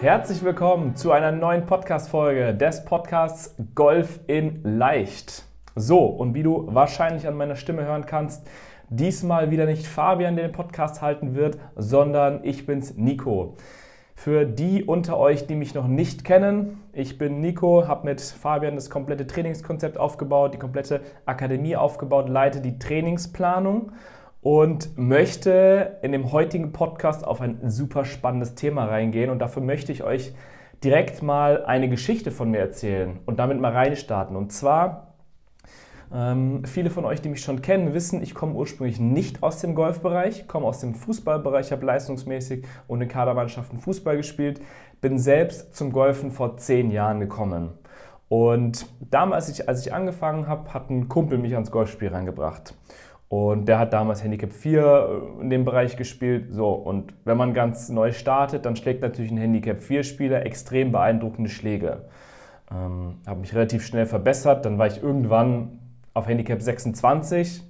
Herzlich 0.00 0.44
willkommen 0.44 0.94
zu 0.94 1.10
einer 1.10 1.32
neuen 1.32 1.64
Podcast-Folge 1.64 2.54
des 2.54 2.84
Podcasts 2.84 3.56
Golf 3.74 4.20
in 4.26 4.60
Leicht. 4.62 5.44
So, 5.74 6.04
und 6.04 6.34
wie 6.34 6.42
du 6.42 6.66
wahrscheinlich 6.74 7.26
an 7.26 7.34
meiner 7.34 7.56
Stimme 7.56 7.86
hören 7.86 8.04
kannst, 8.04 8.46
diesmal 8.90 9.50
wieder 9.50 9.64
nicht 9.64 9.86
Fabian, 9.86 10.36
der 10.36 10.48
den 10.48 10.52
Podcast 10.52 11.00
halten 11.00 11.34
wird, 11.34 11.56
sondern 11.76 12.44
ich 12.44 12.66
bin's, 12.66 12.98
Nico. 12.98 13.56
Für 14.14 14.44
die 14.44 14.84
unter 14.84 15.16
euch, 15.16 15.46
die 15.46 15.54
mich 15.54 15.74
noch 15.74 15.88
nicht 15.88 16.24
kennen, 16.24 16.82
ich 16.92 17.16
bin 17.16 17.40
Nico, 17.40 17.88
habe 17.88 18.04
mit 18.04 18.20
Fabian 18.20 18.74
das 18.74 18.90
komplette 18.90 19.26
Trainingskonzept 19.26 19.96
aufgebaut, 19.96 20.52
die 20.52 20.58
komplette 20.58 21.00
Akademie 21.24 21.74
aufgebaut, 21.74 22.28
leite 22.28 22.60
die 22.60 22.78
Trainingsplanung 22.78 23.92
und 24.46 24.96
möchte 24.96 25.98
in 26.02 26.12
dem 26.12 26.30
heutigen 26.30 26.70
Podcast 26.70 27.26
auf 27.26 27.40
ein 27.40 27.68
super 27.68 28.04
spannendes 28.04 28.54
Thema 28.54 28.84
reingehen. 28.84 29.28
Und 29.30 29.40
dafür 29.40 29.60
möchte 29.60 29.90
ich 29.90 30.04
euch 30.04 30.34
direkt 30.84 31.20
mal 31.20 31.64
eine 31.64 31.88
Geschichte 31.88 32.30
von 32.30 32.52
mir 32.52 32.60
erzählen 32.60 33.18
und 33.26 33.40
damit 33.40 33.58
mal 33.58 33.72
reinstarten. 33.72 34.36
Und 34.36 34.52
zwar, 34.52 35.14
ähm, 36.14 36.64
viele 36.64 36.90
von 36.90 37.04
euch, 37.04 37.20
die 37.20 37.28
mich 37.28 37.40
schon 37.40 37.60
kennen, 37.60 37.92
wissen, 37.92 38.22
ich 38.22 38.36
komme 38.36 38.54
ursprünglich 38.54 39.00
nicht 39.00 39.42
aus 39.42 39.60
dem 39.60 39.74
Golfbereich, 39.74 40.46
komme 40.46 40.66
aus 40.66 40.78
dem 40.78 40.94
Fußballbereich, 40.94 41.72
habe 41.72 41.84
leistungsmäßig 41.84 42.64
und 42.86 43.02
in 43.02 43.08
Kadermannschaften 43.08 43.80
Fußball 43.80 44.16
gespielt, 44.16 44.60
bin 45.00 45.18
selbst 45.18 45.74
zum 45.74 45.90
Golfen 45.90 46.30
vor 46.30 46.56
zehn 46.56 46.92
Jahren 46.92 47.18
gekommen. 47.18 47.72
Und 48.28 48.86
damals, 49.10 49.60
als 49.66 49.84
ich 49.84 49.92
angefangen 49.92 50.46
habe, 50.46 50.72
hat 50.72 50.88
ein 50.88 51.08
Kumpel 51.08 51.38
mich 51.38 51.54
ans 51.54 51.72
Golfspiel 51.72 52.10
reingebracht. 52.10 52.74
Und 53.28 53.66
der 53.66 53.78
hat 53.80 53.92
damals 53.92 54.22
Handicap 54.22 54.52
4 54.52 54.80
äh, 55.38 55.42
in 55.42 55.50
dem 55.50 55.64
Bereich 55.64 55.96
gespielt. 55.96 56.46
So, 56.50 56.70
und 56.70 57.12
wenn 57.24 57.36
man 57.36 57.54
ganz 57.54 57.88
neu 57.88 58.12
startet, 58.12 58.64
dann 58.64 58.76
schlägt 58.76 59.02
natürlich 59.02 59.30
ein 59.30 59.36
Handicap 59.36 59.78
4-Spieler 59.78 60.46
extrem 60.46 60.92
beeindruckende 60.92 61.50
Schläge. 61.50 62.04
Ähm, 62.70 63.16
habe 63.26 63.40
mich 63.40 63.54
relativ 63.54 63.84
schnell 63.84 64.06
verbessert. 64.06 64.64
Dann 64.64 64.78
war 64.78 64.86
ich 64.86 65.02
irgendwann 65.02 65.80
auf 66.14 66.28
Handicap 66.28 66.62
26. 66.62 67.62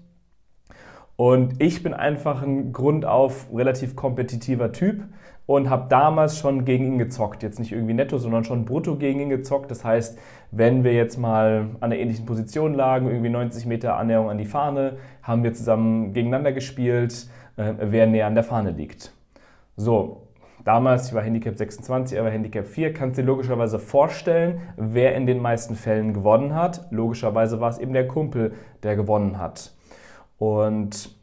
Und 1.17 1.63
ich 1.63 1.83
bin 1.83 1.95
einfach 1.95 2.43
ein 2.43 2.73
grundauf 2.73 3.47
relativ 3.53 3.97
kompetitiver 3.97 4.73
Typ 4.73 5.05
und 5.47 5.71
habe 5.71 5.87
damals 5.89 6.39
schon 6.39 6.65
gegen 6.65 6.87
ihn 6.87 6.99
gezockt. 6.99 7.43
Jetzt 7.43 7.59
nicht 7.59 7.73
irgendwie 7.73 7.95
netto, 7.95 8.19
sondern 8.19 8.45
schon 8.45 8.65
brutto 8.65 8.97
gegen 8.97 9.21
ihn 9.21 9.31
gezockt. 9.31 9.71
Das 9.71 9.85
heißt, 9.85 10.19
wenn 10.51 10.85
wir 10.85 10.93
jetzt 10.93 11.19
mal 11.19 11.69
an 11.81 11.93
einer 11.93 11.97
ähnlichen 11.97 12.27
Position 12.27 12.75
lagen, 12.75 13.09
irgendwie 13.09 13.31
90 13.31 13.67
Meter 13.67 13.97
Annäherung 13.97 14.29
an 14.29 14.39
die 14.39 14.45
Fahne, 14.45 14.97
haben 15.23 15.45
wir 15.45 15.55
zusammen 15.55 16.13
gegeneinander 16.13 16.53
gespielt, 16.53 17.29
äh, 17.57 17.75
wer 17.79 18.07
näher 18.07 18.27
an 18.27 18.35
der 18.35 18.45
Fahne 18.45 18.73
liegt. 18.73 19.13
So, 19.77 20.23
damals, 20.65 21.09
ich 21.09 21.15
war 21.15 21.23
Handicap 21.23 21.57
26, 21.57 22.19
er 22.19 22.25
war 22.25 22.31
Handicap 22.31 22.67
4, 22.67 22.93
kannst 22.93 23.19
du 23.19 23.23
dir 23.23 23.27
logischerweise 23.27 23.79
vorstellen, 23.79 24.61
wer 24.77 25.15
in 25.15 25.27
den 25.27 25.41
meisten 25.41 25.77
Fällen 25.77 26.13
gewonnen 26.13 26.55
hat. 26.55 26.87
Logischerweise 26.91 27.61
war 27.61 27.71
es 27.71 27.79
eben 27.79 27.93
der 27.93 28.09
Kumpel, 28.09 28.55
der 28.83 28.97
gewonnen 28.97 29.39
hat. 29.39 29.73
Und 30.39 31.16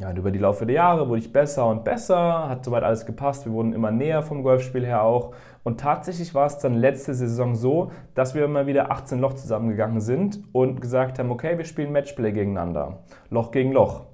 ja, 0.00 0.12
über 0.12 0.32
die 0.32 0.40
Laufe 0.40 0.66
der 0.66 0.74
Jahre 0.76 1.08
wurde 1.08 1.20
ich 1.20 1.32
besser 1.32 1.68
und 1.68 1.84
besser, 1.84 2.48
hat 2.48 2.64
soweit 2.64 2.82
alles 2.82 3.06
gepasst, 3.06 3.46
wir 3.46 3.52
wurden 3.52 3.72
immer 3.72 3.92
näher 3.92 4.22
vom 4.22 4.42
Golfspiel 4.42 4.84
her 4.84 5.02
auch. 5.02 5.34
Und 5.62 5.80
tatsächlich 5.80 6.34
war 6.34 6.46
es 6.46 6.58
dann 6.58 6.74
letzte 6.74 7.14
Saison 7.14 7.54
so, 7.54 7.92
dass 8.14 8.34
wir 8.34 8.44
immer 8.44 8.66
wieder 8.66 8.90
18 8.90 9.20
Loch 9.20 9.34
zusammengegangen 9.34 10.00
sind 10.00 10.42
und 10.52 10.80
gesagt 10.80 11.18
haben, 11.18 11.30
okay, 11.30 11.56
wir 11.58 11.64
spielen 11.64 11.92
Matchplay 11.92 12.32
gegeneinander, 12.32 13.04
Loch 13.30 13.52
gegen 13.52 13.72
Loch. 13.72 14.06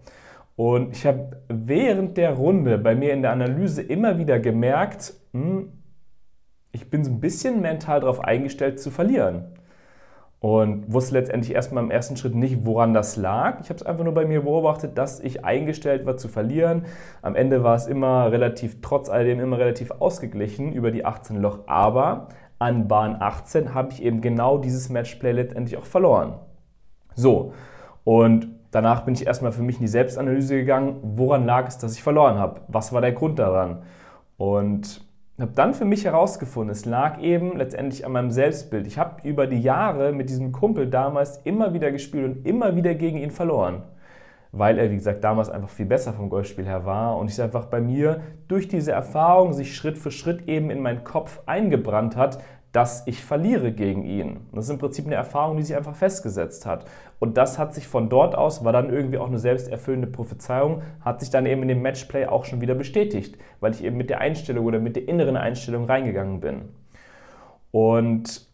Und 0.55 0.95
ich 0.95 1.07
habe 1.07 1.43
während 1.49 2.19
der 2.19 2.35
Runde 2.35 2.77
bei 2.77 2.95
mir 2.95 3.15
in 3.15 3.23
der 3.23 3.33
Analyse 3.33 3.81
immer 3.81 4.19
wieder 4.19 4.39
gemerkt, 4.39 5.15
hm, 5.33 5.73
ich 6.73 6.91
bin 6.91 7.03
so 7.05 7.11
ein 7.11 7.21
bisschen 7.21 7.63
mental 7.63 8.01
darauf 8.01 8.21
eingestellt 8.21 8.79
zu 8.79 8.91
verlieren 8.91 9.55
und 10.41 10.91
wusste 10.91 11.15
letztendlich 11.15 11.55
erstmal 11.55 11.85
im 11.85 11.91
ersten 11.91 12.17
Schritt 12.17 12.35
nicht, 12.35 12.65
woran 12.65 12.95
das 12.95 13.17
lag. 13.17 13.61
Ich 13.61 13.69
habe 13.69 13.77
es 13.77 13.83
einfach 13.83 14.05
nur 14.05 14.15
bei 14.15 14.25
mir 14.25 14.43
beobachtet, 14.43 14.97
dass 14.97 15.21
ich 15.21 15.45
eingestellt 15.45 16.07
war 16.07 16.17
zu 16.17 16.29
verlieren. 16.29 16.87
Am 17.21 17.37
Ende 17.37 17.63
war 17.63 17.75
es 17.75 17.87
immer 17.87 18.33
relativ, 18.33 18.81
trotz 18.81 19.11
alledem 19.11 19.39
immer 19.39 19.59
relativ 19.59 19.91
ausgeglichen 19.91 20.73
über 20.73 20.91
die 20.91 21.05
18 21.05 21.37
Loch, 21.37 21.61
aber 21.67 22.29
an 22.59 22.89
Bahn 22.89 23.17
18 23.21 23.75
habe 23.75 23.93
ich 23.93 24.03
eben 24.03 24.23
genau 24.23 24.57
dieses 24.59 24.89
Matchplay 24.89 25.33
letztendlich 25.33 25.79
auch 25.79 25.87
verloren. 25.87 26.35
So, 27.15 27.53
und 28.05 28.49
danach 28.71 29.03
bin 29.05 29.15
ich 29.15 29.27
erstmal 29.27 29.53
für 29.53 29.63
mich 29.63 29.77
in 29.77 29.83
die 29.83 29.89
Selbstanalyse 29.89 30.57
gegangen, 30.57 31.01
woran 31.03 31.45
lag 31.45 31.69
es, 31.69 31.77
dass 31.77 31.95
ich 31.95 32.03
verloren 32.03 32.39
habe? 32.39 32.63
Was 32.69 32.95
war 32.95 33.03
der 33.03 33.13
Grund 33.13 33.39
daran? 33.39 33.83
Und 34.39 35.03
habe 35.41 35.53
dann 35.55 35.75
für 35.75 35.85
mich 35.85 36.05
herausgefunden, 36.05 36.71
es 36.71 36.85
lag 36.85 37.21
eben 37.21 37.57
letztendlich 37.57 38.05
an 38.05 38.13
meinem 38.13 38.31
Selbstbild. 38.31 38.87
Ich 38.87 38.99
habe 38.99 39.27
über 39.27 39.47
die 39.47 39.61
Jahre 39.61 40.13
mit 40.13 40.29
diesem 40.29 40.53
Kumpel 40.53 40.89
damals 40.89 41.39
immer 41.45 41.73
wieder 41.73 41.91
gespielt 41.93 42.25
und 42.25 42.47
immer 42.47 42.77
wieder 42.77 42.95
gegen 42.95 43.19
ihn 43.19 43.31
verloren. 43.31 43.83
Weil 44.53 44.79
er, 44.79 44.91
wie 44.91 44.97
gesagt, 44.97 45.23
damals 45.23 45.49
einfach 45.49 45.69
viel 45.69 45.87
besser 45.87 46.13
vom 46.13 46.29
Golfspiel 46.29 46.67
her 46.67 46.85
war 46.85 47.17
und 47.17 47.31
ich 47.31 47.41
einfach 47.41 47.67
bei 47.67 47.81
mir 47.81 48.21
durch 48.49 48.69
diese 48.69 48.93
Erfahrung 48.93 49.53
sich 49.53 49.77
Schritt 49.77 49.97
für 49.97 50.11
Schritt 50.11 50.49
eben 50.49 50.71
in 50.71 50.83
meinen 50.83 51.05
Kopf 51.05 51.41
eingebrannt 51.47 52.17
hat, 52.17 52.43
dass 52.73 53.07
ich 53.07 53.25
verliere 53.25 53.73
gegen 53.73 54.05
ihn. 54.05 54.41
Das 54.53 54.67
ist 54.67 54.71
im 54.71 54.79
Prinzip 54.79 55.07
eine 55.07 55.17
Erfahrung, 55.17 55.57
die 55.57 55.65
sich 55.65 55.77
einfach 55.77 55.97
festgesetzt 55.97 56.67
hat. 56.67 56.85
Und 57.19 57.37
das 57.37 57.59
hat 57.59 57.75
sich 57.75 57.89
von 57.89 58.09
dort 58.09 58.37
aus, 58.37 58.65
war 58.65 58.73
dann 58.73 58.91
irgendwie 58.91 59.19
auch 59.19 59.27
eine 59.27 59.39
selbsterfüllende 59.39 60.07
Prophezeiung, 60.07 60.83
hat 61.01 61.21
sich 61.21 61.31
dann 61.31 61.47
eben 61.47 61.63
in 61.63 61.69
dem 61.69 61.83
Matchplay 61.83 62.27
auch 62.27 62.45
schon 62.45 62.61
wieder 62.61 62.75
bestätigt, 62.75 63.37
weil 63.59 63.73
ich 63.73 63.83
eben 63.83 63.97
mit 63.97 64.09
der 64.09 64.21
Einstellung 64.21 64.65
oder 64.67 64.79
mit 64.79 64.97
der 64.97 65.09
inneren 65.09 65.37
Einstellung 65.37 65.87
reingegangen 65.87 66.41
bin. 66.41 66.69
Und 67.73 68.49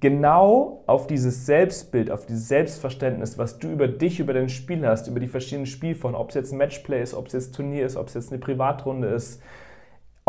genau 0.00 0.82
auf 0.86 1.06
dieses 1.06 1.44
Selbstbild, 1.44 2.10
auf 2.10 2.26
dieses 2.26 2.48
Selbstverständnis, 2.48 3.36
was 3.36 3.58
du 3.58 3.70
über 3.70 3.88
dich, 3.88 4.20
über 4.20 4.32
dein 4.32 4.48
Spiel 4.48 4.86
hast, 4.86 5.06
über 5.08 5.20
die 5.20 5.28
verschiedenen 5.28 5.66
Spielformen, 5.66 6.18
ob 6.18 6.30
es 6.30 6.34
jetzt 6.34 6.52
ein 6.52 6.58
Matchplay 6.58 7.02
ist, 7.02 7.14
ob 7.14 7.26
es 7.26 7.34
jetzt 7.34 7.54
Turnier 7.54 7.84
ist, 7.84 7.96
ob 7.96 8.08
es 8.08 8.14
jetzt 8.14 8.32
eine 8.32 8.40
Privatrunde 8.40 9.08
ist, 9.08 9.42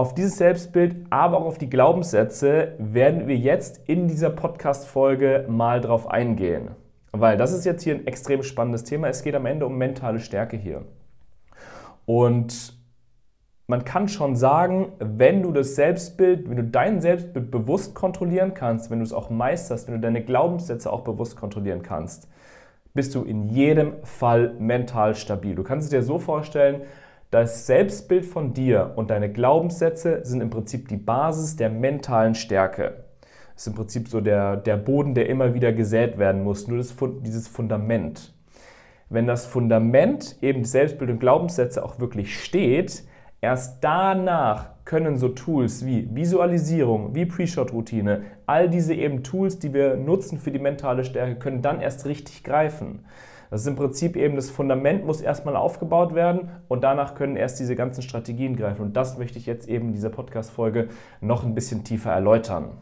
auf 0.02 0.16
dieses 0.16 0.38
Selbstbild, 0.38 0.96
aber 1.12 1.38
auch 1.38 1.46
auf 1.46 1.58
die 1.60 1.70
Glaubenssätze 1.70 2.74
werden 2.80 3.28
wir 3.28 3.38
jetzt 3.38 3.88
in 3.88 4.08
dieser 4.08 4.32
Podcast-Folge 4.32 5.46
mal 5.48 5.80
drauf 5.80 6.10
eingehen. 6.10 6.72
Weil 7.12 7.38
das 7.38 7.54
ist 7.54 7.66
jetzt 7.66 7.84
hier 7.84 7.94
ein 7.94 8.08
extrem 8.08 8.42
spannendes 8.42 8.84
Thema. 8.84 9.10
Es 9.10 9.22
geht 9.22 9.36
am 9.36 9.46
Ende 9.46 9.68
um 9.68 9.78
mentale 9.78 10.18
Stärke 10.18 10.58
hier. 10.58 10.86
Und 12.08 12.76
man 13.68 13.86
kann 13.86 14.08
schon 14.08 14.36
sagen, 14.36 14.94
wenn 14.98 15.44
du 15.44 15.52
das 15.52 15.76
Selbstbild, 15.76 16.50
wenn 16.50 16.58
du 16.58 16.64
dein 16.64 17.00
Selbstbild 17.00 17.52
bewusst 17.52 17.94
kontrollieren 17.94 18.56
kannst, 18.56 18.90
wenn 18.90 18.98
du 18.98 19.06
es 19.06 19.14
auch 19.14 19.30
meisterst, 19.30 19.88
wenn 19.88 19.94
du 19.94 20.02
deine 20.02 20.24
Glaubenssätze 20.24 20.92
auch 20.92 21.02
bewusst 21.02 21.36
kontrollieren 21.36 21.84
kannst, 21.84 22.28
bist 22.96 23.14
du 23.14 23.22
in 23.22 23.44
jedem 23.44 24.04
Fall 24.04 24.56
mental 24.58 25.14
stabil. 25.14 25.54
Du 25.54 25.62
kannst 25.62 25.86
es 25.86 25.92
dir 25.92 26.02
so 26.02 26.18
vorstellen, 26.18 26.82
das 27.32 27.66
Selbstbild 27.66 28.26
von 28.26 28.54
dir 28.54 28.92
und 28.98 29.10
deine 29.10 29.32
Glaubenssätze 29.32 30.20
sind 30.24 30.42
im 30.42 30.50
Prinzip 30.50 30.90
die 30.90 30.98
Basis 30.98 31.56
der 31.56 31.70
mentalen 31.70 32.36
Stärke. 32.36 33.06
Das 33.54 33.64
ist 33.64 33.68
im 33.68 33.76
Prinzip 33.76 34.10
so 34.10 34.20
der, 34.20 34.58
der 34.58 34.76
Boden, 34.76 35.16
der 35.16 35.30
immer 35.30 35.54
wieder 35.54 35.72
gesät 35.72 36.18
werden 36.18 36.44
muss, 36.44 36.68
nur 36.68 36.78
das, 36.78 36.94
dieses 37.24 37.48
Fundament. 37.48 38.34
Wenn 39.10 39.28
das 39.28 39.46
Fundament 39.46 40.38
eben 40.42 40.66
Selbstbild 40.66 41.10
und 41.10 41.20
Glaubenssätze 41.20 41.84
auch 41.84 42.00
wirklich 42.00 42.42
steht, 42.44 43.04
erst 43.40 43.84
danach 43.84 44.72
können 44.84 45.18
so 45.18 45.30
Tools 45.30 45.86
wie 45.86 46.14
Visualisierung, 46.14 47.16
wie 47.16 47.26
Pre-Shot-Routine, 47.26 48.24
all 48.46 48.70
diese 48.70 48.94
eben 48.94 49.24
Tools, 49.24 49.58
die 49.58 49.74
wir 49.74 49.96
nutzen 49.96 50.38
für 50.38 50.52
die 50.52 50.60
mentale 50.60 51.06
Stärke, 51.06 51.36
können 51.36 51.62
dann 51.62 51.80
erst 51.80 52.06
richtig 52.06 52.44
greifen. 52.44 53.06
Das 53.52 53.62
ist 53.62 53.68
im 53.68 53.76
Prinzip 53.76 54.16
eben 54.16 54.38
das 54.38 54.50
Fundament 54.50 55.06
muss 55.06 55.20
erstmal 55.20 55.58
aufgebaut 55.58 56.16
werden 56.16 56.50
und 56.70 56.86
danach 56.86 57.16
können 57.16 57.36
erst 57.36 57.60
diese 57.60 57.76
ganzen 57.76 58.02
Strategien 58.02 58.56
greifen. 58.56 58.82
Und 58.82 58.94
das 58.96 59.18
möchte 59.18 59.38
ich 59.38 59.46
jetzt 59.46 59.68
eben 59.68 59.88
in 59.88 59.94
dieser 59.94 60.10
Podcast-Folge 60.10 60.88
noch 61.20 61.44
ein 61.44 61.54
bisschen 61.54 61.84
tiefer 61.84 62.12
erläutern. 62.12 62.78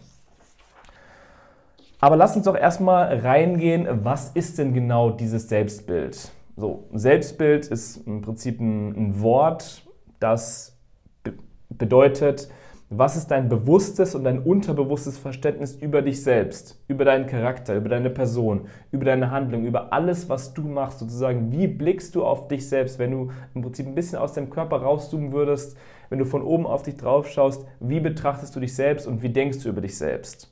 Aber 2.00 2.16
lass 2.16 2.36
uns 2.36 2.46
doch 2.46 2.56
erstmal 2.56 3.18
reingehen, 3.18 3.88
was 4.04 4.30
ist 4.30 4.60
denn 4.60 4.76
genau 4.76 5.10
dieses 5.10 5.50
Selbstbild? 5.50 6.32
So, 6.56 6.88
Selbstbild 6.94 7.66
ist 7.66 8.06
im 8.06 8.22
Prinzip 8.22 8.60
ein, 8.60 8.96
ein 8.96 9.22
Wort, 9.22 9.82
das 10.20 10.78
be 11.24 11.34
bedeutet, 11.70 12.48
was 12.92 13.16
ist 13.16 13.28
dein 13.28 13.50
bewusstes 13.50 14.16
und 14.16 14.24
dein 14.24 14.40
unterbewusstes 14.40 15.20
Verständnis 15.20 15.76
über 15.76 16.02
dich 16.02 16.24
selbst, 16.24 16.82
über 16.88 17.06
deinen 17.06 17.28
Charakter, 17.28 17.76
über 17.76 17.88
deine 17.88 18.10
Person, 18.10 18.68
über 18.92 19.06
deine 19.06 19.30
Handlung, 19.30 19.66
über 19.66 19.94
alles, 19.94 20.28
was 20.28 20.56
du 20.56 20.64
machst, 20.64 21.00
sozusagen. 21.00 21.52
Wie 21.52 21.68
blickst 21.68 22.16
du 22.16 22.26
auf 22.26 22.48
dich 22.48 22.68
selbst, 22.68 22.98
wenn 22.98 23.12
du 23.12 23.32
im 23.54 23.62
Prinzip 23.62 23.86
ein 23.86 23.94
bisschen 23.94 24.18
aus 24.18 24.34
deinem 24.34 24.50
Körper 24.50 24.78
rauszoomen 24.78 25.32
würdest, 25.32 25.78
wenn 26.10 26.18
du 26.18 26.26
von 26.26 26.42
oben 26.42 26.66
auf 26.66 26.82
dich 26.82 26.98
drauf 26.98 27.28
schaust, 27.30 27.64
wie 27.80 28.00
betrachtest 28.00 28.56
du 28.56 28.60
dich 28.60 28.76
selbst 28.76 29.06
und 29.06 29.22
wie 29.22 29.30
denkst 29.30 29.62
du 29.62 29.70
über 29.70 29.82
dich 29.82 29.96
selbst? 29.96 30.52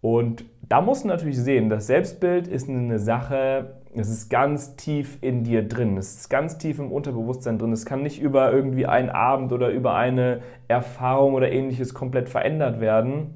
Und 0.00 0.44
da 0.62 0.80
musst 0.80 1.04
du 1.04 1.08
natürlich 1.08 1.38
sehen, 1.38 1.68
das 1.68 1.86
Selbstbild 1.86 2.48
ist 2.48 2.68
eine 2.68 2.98
Sache, 2.98 3.74
es 3.94 4.08
ist 4.08 4.30
ganz 4.30 4.76
tief 4.76 5.18
in 5.20 5.44
dir 5.44 5.66
drin, 5.66 5.96
es 5.96 6.14
ist 6.14 6.30
ganz 6.30 6.58
tief 6.58 6.78
im 6.78 6.92
Unterbewusstsein 6.92 7.58
drin. 7.58 7.72
Es 7.72 7.84
kann 7.84 8.02
nicht 8.02 8.20
über 8.20 8.52
irgendwie 8.52 8.86
einen 8.86 9.10
Abend 9.10 9.52
oder 9.52 9.70
über 9.70 9.94
eine 9.94 10.40
Erfahrung 10.68 11.34
oder 11.34 11.50
ähnliches 11.50 11.92
komplett 11.92 12.28
verändert 12.28 12.80
werden. 12.80 13.34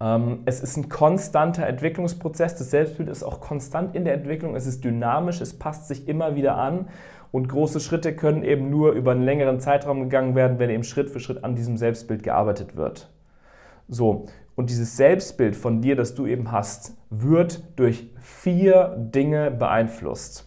Ähm, 0.00 0.40
es 0.44 0.60
ist 0.60 0.76
ein 0.76 0.88
konstanter 0.88 1.66
Entwicklungsprozess. 1.66 2.56
Das 2.56 2.70
Selbstbild 2.70 3.08
ist 3.08 3.22
auch 3.22 3.40
konstant 3.40 3.94
in 3.96 4.04
der 4.04 4.14
Entwicklung. 4.14 4.54
Es 4.54 4.66
ist 4.66 4.84
dynamisch, 4.84 5.40
es 5.40 5.58
passt 5.58 5.88
sich 5.88 6.06
immer 6.08 6.36
wieder 6.36 6.56
an. 6.56 6.88
Und 7.32 7.48
große 7.48 7.80
Schritte 7.80 8.14
können 8.14 8.42
eben 8.42 8.70
nur 8.70 8.92
über 8.92 9.12
einen 9.12 9.24
längeren 9.24 9.60
Zeitraum 9.60 10.00
gegangen 10.00 10.34
werden, 10.34 10.58
wenn 10.58 10.70
eben 10.70 10.84
Schritt 10.84 11.10
für 11.10 11.20
Schritt 11.20 11.44
an 11.44 11.54
diesem 11.54 11.76
Selbstbild 11.76 12.22
gearbeitet 12.22 12.76
wird. 12.76 13.08
So, 13.88 14.26
und 14.56 14.70
dieses 14.70 14.96
Selbstbild 14.96 15.56
von 15.56 15.80
dir, 15.80 15.96
das 15.96 16.14
du 16.14 16.26
eben 16.26 16.52
hast, 16.52 16.96
wird 17.10 17.62
durch 17.76 18.10
vier 18.20 18.96
Dinge 18.98 19.50
beeinflusst. 19.50 20.46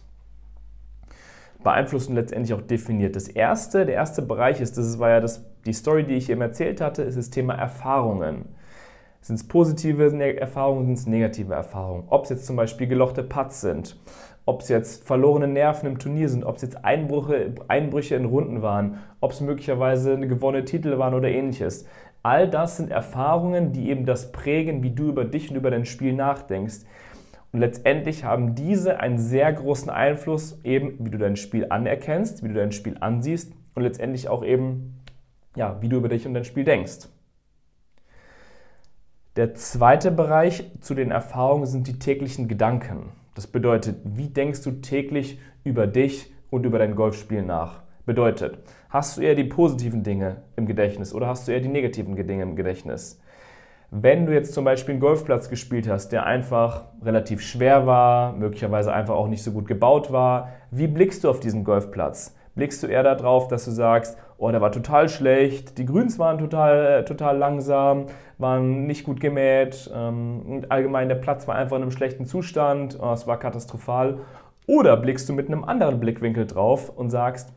Beeinflusst 1.62 2.10
und 2.10 2.16
letztendlich 2.16 2.54
auch 2.54 2.60
definiert. 2.60 3.16
Das 3.16 3.28
erste, 3.28 3.86
der 3.86 3.94
erste 3.94 4.22
Bereich 4.22 4.60
ist, 4.60 4.76
das 4.76 4.98
war 4.98 5.10
ja 5.10 5.20
das, 5.20 5.44
die 5.64 5.72
Story, 5.72 6.04
die 6.04 6.14
ich 6.14 6.30
eben 6.30 6.42
erzählt 6.42 6.80
hatte, 6.80 7.02
ist 7.02 7.16
das 7.16 7.30
Thema 7.30 7.54
Erfahrungen. 7.54 8.44
Sind 9.20 9.36
es 9.36 9.48
positive 9.48 10.04
Erfahrungen, 10.38 10.84
sind 10.84 10.98
es 10.98 11.06
negative 11.06 11.54
Erfahrungen? 11.54 12.04
Ob 12.08 12.24
es 12.24 12.30
jetzt 12.30 12.46
zum 12.46 12.56
Beispiel 12.56 12.86
gelochte 12.86 13.22
Putts 13.22 13.62
sind, 13.62 13.96
ob 14.44 14.60
es 14.60 14.68
jetzt 14.68 15.06
verlorene 15.06 15.48
Nerven 15.48 15.86
im 15.86 15.98
Turnier 15.98 16.28
sind, 16.28 16.44
ob 16.44 16.56
es 16.56 16.62
jetzt 16.62 16.84
Einbrüche, 16.84 17.54
Einbrüche 17.68 18.16
in 18.16 18.26
Runden 18.26 18.60
waren, 18.60 18.98
ob 19.20 19.32
es 19.32 19.40
möglicherweise 19.40 20.18
gewonnene 20.18 20.66
Titel 20.66 20.98
waren 20.98 21.14
oder 21.14 21.28
ähnliches. 21.28 21.86
All 22.24 22.48
das 22.48 22.78
sind 22.78 22.90
Erfahrungen, 22.90 23.72
die 23.72 23.90
eben 23.90 24.06
das 24.06 24.32
prägen, 24.32 24.82
wie 24.82 24.92
du 24.92 25.08
über 25.08 25.26
dich 25.26 25.50
und 25.50 25.56
über 25.56 25.70
dein 25.70 25.84
Spiel 25.84 26.14
nachdenkst. 26.14 26.86
Und 27.52 27.60
letztendlich 27.60 28.24
haben 28.24 28.54
diese 28.54 28.98
einen 28.98 29.18
sehr 29.18 29.52
großen 29.52 29.90
Einfluss, 29.90 30.58
eben 30.64 30.96
wie 31.04 31.10
du 31.10 31.18
dein 31.18 31.36
Spiel 31.36 31.66
anerkennst, 31.68 32.42
wie 32.42 32.48
du 32.48 32.54
dein 32.54 32.72
Spiel 32.72 32.96
ansiehst 32.98 33.52
und 33.74 33.82
letztendlich 33.82 34.28
auch 34.30 34.42
eben, 34.42 35.02
ja, 35.54 35.82
wie 35.82 35.90
du 35.90 35.98
über 35.98 36.08
dich 36.08 36.26
und 36.26 36.32
dein 36.32 36.44
Spiel 36.44 36.64
denkst. 36.64 37.08
Der 39.36 39.54
zweite 39.54 40.10
Bereich 40.10 40.70
zu 40.80 40.94
den 40.94 41.10
Erfahrungen 41.10 41.66
sind 41.66 41.86
die 41.88 41.98
täglichen 41.98 42.48
Gedanken. 42.48 43.12
Das 43.34 43.46
bedeutet, 43.46 43.98
wie 44.04 44.28
denkst 44.28 44.62
du 44.62 44.80
täglich 44.80 45.38
über 45.62 45.86
dich 45.86 46.32
und 46.48 46.64
über 46.64 46.78
dein 46.78 46.96
Golfspiel 46.96 47.42
nach? 47.42 47.83
Bedeutet, 48.06 48.58
hast 48.90 49.16
du 49.16 49.22
eher 49.22 49.34
die 49.34 49.44
positiven 49.44 50.02
Dinge 50.02 50.42
im 50.56 50.66
Gedächtnis 50.66 51.14
oder 51.14 51.26
hast 51.26 51.48
du 51.48 51.52
eher 51.52 51.60
die 51.60 51.70
negativen 51.70 52.14
Dinge 52.14 52.42
im 52.42 52.54
Gedächtnis? 52.54 53.18
Wenn 53.90 54.26
du 54.26 54.34
jetzt 54.34 54.52
zum 54.52 54.66
Beispiel 54.66 54.92
einen 54.92 55.00
Golfplatz 55.00 55.48
gespielt 55.48 55.88
hast, 55.88 56.10
der 56.10 56.26
einfach 56.26 56.84
relativ 57.02 57.40
schwer 57.40 57.86
war, 57.86 58.34
möglicherweise 58.34 58.92
einfach 58.92 59.14
auch 59.14 59.28
nicht 59.28 59.42
so 59.42 59.52
gut 59.52 59.66
gebaut 59.66 60.12
war, 60.12 60.50
wie 60.70 60.86
blickst 60.86 61.24
du 61.24 61.30
auf 61.30 61.40
diesen 61.40 61.64
Golfplatz? 61.64 62.36
Blickst 62.54 62.82
du 62.82 62.88
eher 62.88 63.04
darauf, 63.04 63.48
dass 63.48 63.64
du 63.64 63.70
sagst, 63.70 64.18
oh, 64.36 64.50
der 64.50 64.60
war 64.60 64.70
total 64.70 65.08
schlecht, 65.08 65.78
die 65.78 65.86
Grüns 65.86 66.18
waren 66.18 66.36
total, 66.36 66.86
äh, 66.86 67.04
total 67.06 67.38
langsam, 67.38 68.08
waren 68.36 68.86
nicht 68.86 69.04
gut 69.04 69.18
gemäht, 69.18 69.90
ähm, 69.94 70.66
allgemein 70.68 71.08
der 71.08 71.16
Platz 71.16 71.48
war 71.48 71.54
einfach 71.54 71.76
in 71.76 71.82
einem 71.82 71.90
schlechten 71.90 72.26
Zustand, 72.26 72.98
oh, 73.00 73.12
es 73.12 73.26
war 73.26 73.38
katastrophal. 73.38 74.18
Oder 74.66 74.98
blickst 74.98 75.26
du 75.28 75.32
mit 75.32 75.48
einem 75.48 75.64
anderen 75.64 76.00
Blickwinkel 76.00 76.46
drauf 76.46 76.90
und 76.90 77.08
sagst, 77.08 77.52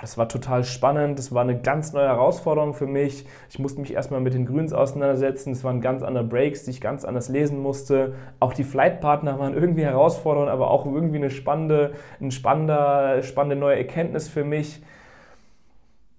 das 0.00 0.16
war 0.16 0.28
total 0.28 0.64
spannend, 0.64 1.18
das 1.18 1.32
war 1.32 1.42
eine 1.42 1.60
ganz 1.60 1.92
neue 1.92 2.06
Herausforderung 2.06 2.74
für 2.74 2.86
mich. 2.86 3.26
Ich 3.50 3.58
musste 3.58 3.80
mich 3.80 3.92
erstmal 3.92 4.20
mit 4.20 4.34
den 4.34 4.46
Grüns 4.46 4.72
auseinandersetzen, 4.72 5.52
es 5.52 5.64
waren 5.64 5.80
ganz 5.80 6.02
andere 6.02 6.24
Breaks, 6.24 6.64
die 6.64 6.70
ich 6.70 6.80
ganz 6.80 7.04
anders 7.04 7.28
lesen 7.28 7.60
musste. 7.60 8.14
Auch 8.38 8.54
die 8.54 8.64
Flightpartner 8.64 9.38
waren 9.38 9.54
irgendwie 9.54 9.84
herausfordernd, 9.84 10.48
aber 10.48 10.70
auch 10.70 10.86
irgendwie 10.86 11.16
eine 11.16 11.30
spannende, 11.30 11.92
ein 12.20 12.30
spannender, 12.30 13.22
spannende 13.22 13.56
neue 13.56 13.76
Erkenntnis 13.76 14.28
für 14.28 14.44
mich. 14.44 14.82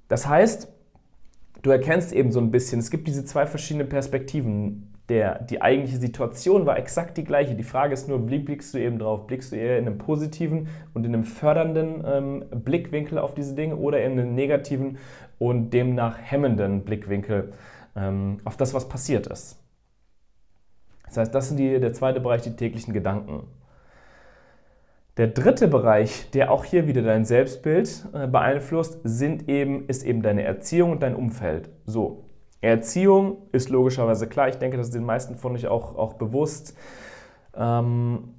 Das 0.08 0.28
heißt, 0.28 0.68
du 1.62 1.70
erkennst 1.70 2.14
eben 2.14 2.32
so 2.32 2.40
ein 2.40 2.52
bisschen, 2.52 2.80
es 2.80 2.92
gibt 2.92 3.08
diese 3.08 3.26
zwei 3.26 3.46
verschiedenen 3.46 3.90
Perspektiven 3.90 4.91
der, 5.12 5.44
die 5.44 5.62
eigentliche 5.62 5.98
Situation 5.98 6.66
war 6.66 6.78
exakt 6.78 7.18
die 7.18 7.26
gleiche. 7.26 7.54
Die 7.54 7.64
Frage 7.64 7.94
ist 7.94 8.08
nur, 8.08 8.30
wie 8.30 8.40
blickst 8.40 8.74
du 8.74 8.78
eben 8.78 8.98
drauf? 8.98 9.28
Blickst 9.28 9.52
du 9.52 9.58
eher 9.58 9.78
in 9.78 9.86
einem 9.86 9.98
positiven 9.98 10.70
und 10.94 11.06
in 11.06 11.14
einem 11.14 11.26
fördernden 11.26 12.02
ähm, 12.06 12.46
Blickwinkel 12.64 13.18
auf 13.18 13.34
diese 13.34 13.54
Dinge 13.54 13.76
oder 13.76 14.02
in 14.02 14.14
einem 14.14 14.34
negativen 14.36 14.98
und 15.38 15.72
demnach 15.72 16.18
hemmenden 16.18 16.86
Blickwinkel 16.86 17.52
ähm, 17.94 18.40
auf 18.46 18.56
das, 18.56 18.74
was 18.74 18.88
passiert 18.88 19.28
ist? 19.28 19.62
Das 21.08 21.18
heißt, 21.18 21.36
das 21.36 21.50
sind 21.50 21.58
die, 21.58 21.78
der 21.78 21.92
zweite 21.92 22.22
Bereich, 22.22 22.44
die 22.44 22.56
täglichen 22.56 22.94
Gedanken. 22.94 23.44
Der 25.18 25.28
dritte 25.28 25.68
Bereich, 25.68 26.32
der 26.32 26.54
auch 26.54 26.64
hier 26.64 26.88
wieder 26.88 27.02
dein 27.02 27.26
Selbstbild 27.26 28.08
äh, 28.14 28.28
beeinflusst, 28.28 29.02
sind 29.04 29.50
eben, 29.50 29.90
ist 29.90 30.06
eben 30.06 30.22
deine 30.22 30.44
Erziehung 30.44 30.92
und 30.92 31.04
dein 31.04 31.18
Umfeld. 31.18 31.70
So, 31.86 32.31
Erziehung 32.62 33.38
ist 33.52 33.70
logischerweise 33.70 34.28
klar. 34.28 34.50
Ich 34.50 34.58
denke, 34.58 34.78
das 34.78 34.88
ist 34.88 34.96
den 34.96 35.06
meisten 35.06 35.36
von 35.36 35.54
euch 35.56 35.68
auch, 35.68 35.96
auch 35.96 36.14
bewusst. 36.14 36.78
Ähm, 37.56 38.36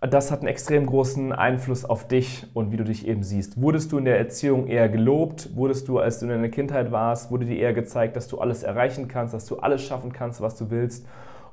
das 0.00 0.32
hat 0.32 0.40
einen 0.40 0.48
extrem 0.48 0.86
großen 0.86 1.32
Einfluss 1.32 1.84
auf 1.84 2.08
dich 2.08 2.46
und 2.54 2.72
wie 2.72 2.76
du 2.76 2.84
dich 2.84 3.06
eben 3.06 3.22
siehst. 3.22 3.60
Wurdest 3.60 3.92
du 3.92 3.98
in 3.98 4.04
der 4.04 4.18
Erziehung 4.18 4.66
eher 4.66 4.88
gelobt? 4.88 5.54
Wurdest 5.54 5.86
du, 5.86 6.00
als 6.00 6.18
du 6.18 6.26
in 6.26 6.30
deiner 6.30 6.48
Kindheit 6.48 6.90
warst, 6.90 7.30
wurde 7.30 7.46
dir 7.46 7.56
eher 7.56 7.72
gezeigt, 7.72 8.16
dass 8.16 8.26
du 8.26 8.38
alles 8.38 8.64
erreichen 8.64 9.06
kannst, 9.06 9.32
dass 9.32 9.46
du 9.46 9.58
alles 9.58 9.82
schaffen 9.82 10.12
kannst, 10.12 10.40
was 10.40 10.56
du 10.56 10.70
willst? 10.70 11.06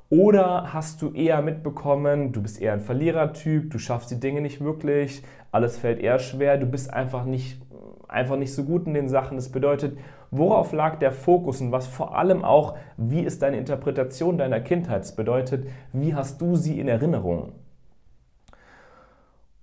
Oder 0.09 0.73
hast 0.73 1.03
du 1.03 1.11
eher 1.11 1.43
mitbekommen, 1.43 2.31
du 2.31 2.41
bist 2.41 2.59
eher 2.59 2.73
ein 2.73 2.81
Verlierertyp, 2.81 3.69
du 3.69 3.77
schaffst 3.77 4.09
die 4.09 4.19
Dinge 4.19 4.41
nicht 4.41 4.59
wirklich, 4.59 5.21
alles 5.51 5.77
fällt 5.77 5.99
eher 5.99 6.17
schwer, 6.17 6.57
du 6.57 6.65
bist 6.65 6.91
einfach 6.91 7.25
nicht, 7.25 7.61
einfach 8.07 8.35
nicht 8.35 8.53
so 8.55 8.63
gut 8.63 8.87
in 8.87 8.95
den 8.95 9.07
Sachen. 9.07 9.37
Das 9.37 9.49
bedeutet, 9.49 9.99
Worauf 10.31 10.73
lag 10.73 10.99
der 10.99 11.11
Fokus 11.11 11.59
und 11.61 11.71
was 11.71 11.87
vor 11.87 12.15
allem 12.15 12.43
auch, 12.43 12.77
wie 12.97 13.21
ist 13.21 13.41
deine 13.41 13.57
Interpretation 13.57 14.37
deiner 14.37 14.59
Kindheit? 14.59 15.01
Das 15.01 15.15
bedeutet, 15.15 15.67
wie 15.91 16.13
hast 16.13 16.39
du 16.39 16.55
sie 16.55 16.79
in 16.79 16.87
Erinnerung? 16.87 17.53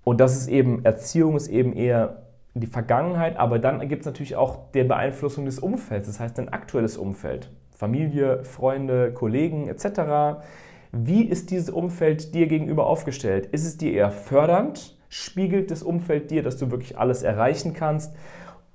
Und 0.03 0.21
das 0.21 0.37
ist 0.37 0.49
eben, 0.49 0.85
Erziehung 0.85 1.37
ist 1.37 1.49
eben 1.49 1.73
eher 1.73 2.23
die 2.55 2.67
Vergangenheit, 2.67 3.37
aber 3.37 3.59
dann 3.59 3.87
gibt 3.89 4.01
es 4.01 4.07
natürlich 4.07 4.37
auch 4.37 4.71
die 4.73 4.83
Beeinflussung 4.83 5.45
des 5.45 5.59
Umfelds, 5.59 6.07
das 6.07 6.21
heißt 6.21 6.39
dein 6.39 6.49
aktuelles 6.49 6.97
Umfeld. 6.97 7.51
Familie, 7.71 8.45
Freunde, 8.45 9.13
Kollegen 9.13 9.69
etc. 9.69 10.41
Wie 10.93 11.25
ist 11.25 11.51
dieses 11.51 11.71
Umfeld 11.71 12.35
dir 12.35 12.47
gegenüber 12.47 12.87
aufgestellt? 12.87 13.47
Ist 13.47 13.67
es 13.67 13.77
dir 13.77 13.93
eher 13.93 14.11
fördernd? 14.11 14.97
Spiegelt 15.09 15.71
das 15.71 15.83
Umfeld 15.83 16.31
dir, 16.31 16.43
dass 16.43 16.57
du 16.57 16.71
wirklich 16.71 16.99
alles 16.99 17.23
erreichen 17.23 17.75
kannst? 17.75 18.17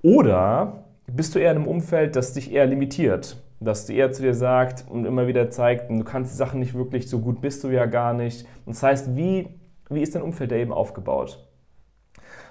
Oder 0.03 0.83
bist 1.15 1.35
du 1.35 1.39
eher 1.39 1.51
in 1.51 1.57
einem 1.57 1.67
Umfeld, 1.67 2.15
das 2.15 2.33
dich 2.33 2.51
eher 2.51 2.65
limitiert, 2.65 3.41
dass 3.59 3.85
du 3.85 3.93
eher 3.93 4.11
zu 4.11 4.21
dir 4.21 4.33
sagt 4.33 4.85
und 4.89 5.05
immer 5.05 5.27
wieder 5.27 5.49
zeigt, 5.49 5.89
du 5.89 6.03
kannst 6.03 6.33
die 6.33 6.37
Sachen 6.37 6.59
nicht 6.59 6.73
wirklich, 6.73 7.09
so 7.09 7.19
gut 7.19 7.41
bist 7.41 7.63
du 7.63 7.69
ja 7.69 7.85
gar 7.85 8.13
nicht. 8.13 8.47
das 8.65 8.83
heißt, 8.83 9.15
wie, 9.15 9.49
wie 9.89 10.01
ist 10.01 10.15
dein 10.15 10.21
Umfeld 10.21 10.51
da 10.51 10.55
eben 10.55 10.73
aufgebaut? 10.73 11.47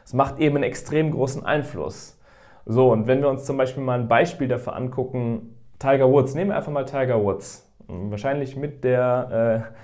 Es 0.04 0.14
macht 0.14 0.38
eben 0.38 0.56
einen 0.56 0.64
extrem 0.64 1.10
großen 1.10 1.44
Einfluss. 1.44 2.18
So, 2.66 2.92
und 2.92 3.06
wenn 3.06 3.20
wir 3.20 3.28
uns 3.28 3.44
zum 3.44 3.56
Beispiel 3.56 3.82
mal 3.82 3.98
ein 3.98 4.08
Beispiel 4.08 4.48
dafür 4.48 4.76
angucken, 4.76 5.56
Tiger 5.78 6.10
Woods, 6.10 6.34
nehmen 6.34 6.50
wir 6.50 6.56
einfach 6.56 6.72
mal 6.72 6.84
Tiger 6.84 7.22
Woods. 7.22 7.66
Wahrscheinlich 7.88 8.56
mit 8.56 8.84
der 8.84 9.66
äh, 9.74 9.80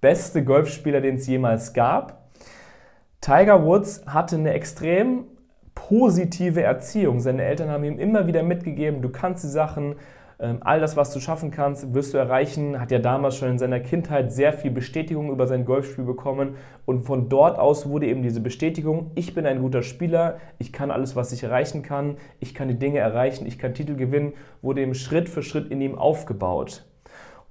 beste 0.00 0.44
Golfspieler, 0.44 1.00
den 1.00 1.16
es 1.16 1.26
jemals 1.26 1.72
gab. 1.72 2.30
Tiger 3.20 3.64
Woods 3.64 4.04
hatte 4.06 4.36
eine 4.36 4.52
extrem 4.52 5.24
positive 5.76 6.62
Erziehung. 6.62 7.20
Seine 7.20 7.44
Eltern 7.44 7.70
haben 7.70 7.84
ihm 7.84 8.00
immer 8.00 8.26
wieder 8.26 8.42
mitgegeben, 8.42 9.02
du 9.02 9.10
kannst 9.10 9.44
die 9.44 9.48
Sachen, 9.48 9.94
ähm, 10.38 10.58
all 10.60 10.80
das, 10.80 10.96
was 10.96 11.12
du 11.12 11.20
schaffen 11.20 11.50
kannst, 11.50 11.94
wirst 11.94 12.12
du 12.12 12.18
erreichen. 12.18 12.78
Hat 12.78 12.90
ja 12.90 12.98
damals 12.98 13.36
schon 13.36 13.50
in 13.50 13.58
seiner 13.58 13.80
Kindheit 13.80 14.32
sehr 14.32 14.52
viel 14.52 14.70
Bestätigung 14.70 15.30
über 15.30 15.46
sein 15.46 15.64
Golfspiel 15.64 16.04
bekommen. 16.04 16.56
Und 16.84 17.04
von 17.04 17.28
dort 17.28 17.58
aus 17.58 17.88
wurde 17.88 18.06
eben 18.06 18.22
diese 18.22 18.40
Bestätigung, 18.40 19.12
ich 19.14 19.34
bin 19.34 19.46
ein 19.46 19.60
guter 19.60 19.82
Spieler, 19.82 20.38
ich 20.58 20.72
kann 20.72 20.90
alles, 20.90 21.16
was 21.16 21.32
ich 21.32 21.42
erreichen 21.42 21.82
kann, 21.82 22.16
ich 22.40 22.54
kann 22.54 22.68
die 22.68 22.78
Dinge 22.78 22.98
erreichen, 22.98 23.46
ich 23.46 23.58
kann 23.58 23.72
Titel 23.72 23.96
gewinnen, 23.96 24.34
wurde 24.60 24.82
eben 24.82 24.94
Schritt 24.94 25.28
für 25.28 25.42
Schritt 25.42 25.70
in 25.70 25.80
ihm 25.80 25.96
aufgebaut. 25.96 26.84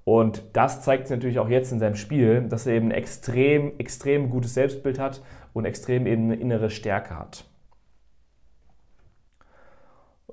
Und 0.03 0.44
das 0.53 0.84
zeigt 0.84 1.08
sich 1.08 1.17
natürlich 1.17 1.39
auch 1.39 1.50
jetzt 1.50 1.72
in 1.72 1.79
seinem 1.79 1.96
Spiel, 1.96 2.41
dass 2.41 2.67
er 2.67 2.74
eben 2.74 2.91
extrem, 2.91 3.72
extrem 3.79 4.29
gutes 4.29 4.53
Selbstbild 4.53 5.00
hat 5.00 5.24
und 5.53 5.65
extrem 5.65 6.05
eben 6.05 6.25
eine 6.25 6.36
innere 6.36 6.70
Stärke 6.70 7.17
hat. 7.17 7.46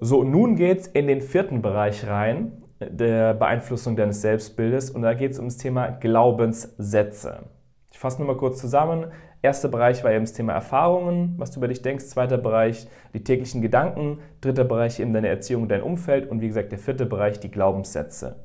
So, 0.00 0.24
nun 0.24 0.56
geht 0.56 0.80
es 0.80 0.86
in 0.88 1.06
den 1.06 1.20
vierten 1.20 1.62
Bereich 1.62 2.06
rein, 2.06 2.62
der 2.80 3.34
Beeinflussung 3.34 3.94
deines 3.94 4.22
Selbstbildes. 4.22 4.90
Und 4.90 5.02
da 5.02 5.14
geht 5.14 5.32
es 5.32 5.38
um 5.38 5.46
das 5.46 5.58
Thema 5.58 5.88
Glaubenssätze. 5.88 7.44
Ich 7.90 7.98
fasse 7.98 8.18
nur 8.18 8.26
mal 8.26 8.36
kurz 8.36 8.58
zusammen. 8.58 9.06
Erster 9.42 9.68
Bereich 9.68 10.02
war 10.02 10.12
eben 10.12 10.24
das 10.24 10.32
Thema 10.32 10.54
Erfahrungen, 10.54 11.34
was 11.36 11.50
du 11.50 11.60
über 11.60 11.68
dich 11.68 11.82
denkst. 11.82 12.06
Zweiter 12.06 12.38
Bereich 12.38 12.86
die 13.12 13.22
täglichen 13.22 13.60
Gedanken. 13.60 14.18
Dritter 14.40 14.64
Bereich 14.64 14.98
eben 14.98 15.12
deine 15.12 15.28
Erziehung 15.28 15.62
und 15.62 15.68
dein 15.68 15.82
Umfeld. 15.82 16.30
Und 16.30 16.40
wie 16.40 16.48
gesagt, 16.48 16.72
der 16.72 16.78
vierte 16.78 17.06
Bereich 17.06 17.38
die 17.38 17.50
Glaubenssätze. 17.50 18.36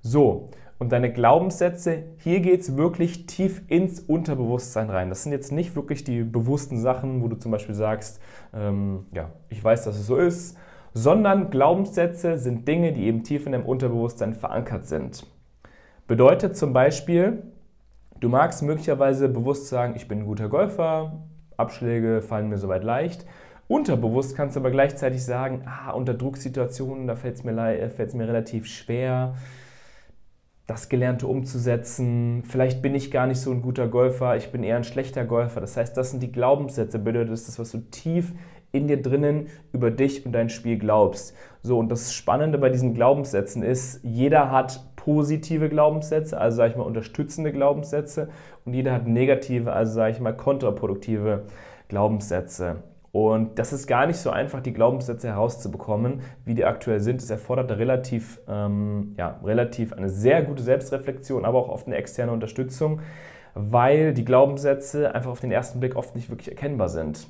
So, 0.00 0.50
und 0.78 0.90
deine 0.90 1.12
Glaubenssätze, 1.12 2.02
hier 2.18 2.40
geht 2.40 2.62
es 2.62 2.76
wirklich 2.76 3.26
tief 3.26 3.62
ins 3.68 4.00
Unterbewusstsein 4.00 4.90
rein. 4.90 5.08
Das 5.08 5.22
sind 5.22 5.32
jetzt 5.32 5.52
nicht 5.52 5.76
wirklich 5.76 6.02
die 6.02 6.22
bewussten 6.24 6.78
Sachen, 6.78 7.22
wo 7.22 7.28
du 7.28 7.36
zum 7.36 7.52
Beispiel 7.52 7.74
sagst, 7.74 8.20
ähm, 8.52 9.06
ja, 9.12 9.30
ich 9.50 9.62
weiß, 9.62 9.84
dass 9.84 9.96
es 9.96 10.06
so 10.06 10.16
ist 10.16 10.56
sondern 10.94 11.50
Glaubenssätze 11.50 12.38
sind 12.38 12.66
Dinge, 12.68 12.92
die 12.92 13.04
eben 13.04 13.24
tief 13.24 13.46
in 13.46 13.52
deinem 13.52 13.66
Unterbewusstsein 13.66 14.32
verankert 14.32 14.86
sind. 14.86 15.26
Bedeutet 16.06 16.56
zum 16.56 16.72
Beispiel, 16.72 17.42
du 18.20 18.28
magst 18.28 18.62
möglicherweise 18.62 19.28
bewusst 19.28 19.68
sagen, 19.68 19.94
ich 19.96 20.06
bin 20.06 20.20
ein 20.20 20.26
guter 20.26 20.48
Golfer, 20.48 21.24
Abschläge 21.56 22.22
fallen 22.22 22.48
mir 22.48 22.58
soweit 22.58 22.84
leicht. 22.84 23.26
Unterbewusst 23.66 24.36
kannst 24.36 24.56
du 24.56 24.60
aber 24.60 24.70
gleichzeitig 24.70 25.24
sagen, 25.24 25.62
ah, 25.66 25.90
unter 25.90 26.14
Drucksituationen, 26.14 27.06
da 27.06 27.16
fällt 27.16 27.36
es 27.36 27.44
mir, 27.44 27.52
mir 27.52 28.28
relativ 28.28 28.66
schwer, 28.66 29.34
das 30.66 30.88
Gelernte 30.88 31.26
umzusetzen. 31.26 32.42
Vielleicht 32.46 32.82
bin 32.82 32.94
ich 32.94 33.10
gar 33.10 33.26
nicht 33.26 33.40
so 33.40 33.50
ein 33.50 33.62
guter 33.62 33.88
Golfer, 33.88 34.36
ich 34.36 34.52
bin 34.52 34.62
eher 34.62 34.76
ein 34.76 34.84
schlechter 34.84 35.24
Golfer. 35.24 35.60
Das 35.60 35.76
heißt, 35.76 35.96
das 35.96 36.10
sind 36.10 36.22
die 36.22 36.32
Glaubenssätze, 36.32 36.98
bedeutet 36.98 37.32
das, 37.32 37.58
was 37.58 37.72
du 37.72 37.78
tief 37.78 38.32
in 38.74 38.88
dir 38.88 39.00
drinnen 39.00 39.46
über 39.72 39.90
dich 39.90 40.26
und 40.26 40.32
dein 40.32 40.50
Spiel 40.50 40.78
glaubst. 40.78 41.34
So, 41.62 41.78
und 41.78 41.90
das 41.90 42.12
Spannende 42.12 42.58
bei 42.58 42.68
diesen 42.68 42.92
Glaubenssätzen 42.92 43.62
ist, 43.62 44.00
jeder 44.02 44.50
hat 44.50 44.80
positive 44.96 45.68
Glaubenssätze, 45.68 46.38
also 46.38 46.56
sage 46.56 46.72
ich 46.72 46.76
mal 46.76 46.84
unterstützende 46.84 47.52
Glaubenssätze, 47.52 48.28
und 48.64 48.74
jeder 48.74 48.92
hat 48.92 49.06
negative, 49.06 49.72
also 49.72 49.92
sage 49.92 50.12
ich 50.12 50.20
mal 50.20 50.36
kontraproduktive 50.36 51.44
Glaubenssätze. 51.88 52.82
Und 53.12 53.60
das 53.60 53.72
ist 53.72 53.86
gar 53.86 54.08
nicht 54.08 54.16
so 54.16 54.30
einfach, 54.30 54.60
die 54.60 54.72
Glaubenssätze 54.72 55.28
herauszubekommen, 55.28 56.22
wie 56.44 56.54
die 56.54 56.64
aktuell 56.64 56.98
sind. 56.98 57.22
Es 57.22 57.30
erfordert 57.30 57.70
relativ, 57.70 58.40
ähm, 58.48 59.14
ja, 59.16 59.38
relativ 59.44 59.92
eine 59.92 60.08
sehr 60.08 60.42
gute 60.42 60.64
Selbstreflexion, 60.64 61.44
aber 61.44 61.60
auch 61.60 61.68
oft 61.68 61.86
eine 61.86 61.94
externe 61.94 62.32
Unterstützung, 62.32 63.02
weil 63.54 64.14
die 64.14 64.24
Glaubenssätze 64.24 65.14
einfach 65.14 65.30
auf 65.30 65.38
den 65.38 65.52
ersten 65.52 65.78
Blick 65.78 65.94
oft 65.94 66.16
nicht 66.16 66.28
wirklich 66.28 66.48
erkennbar 66.48 66.88
sind. 66.88 67.28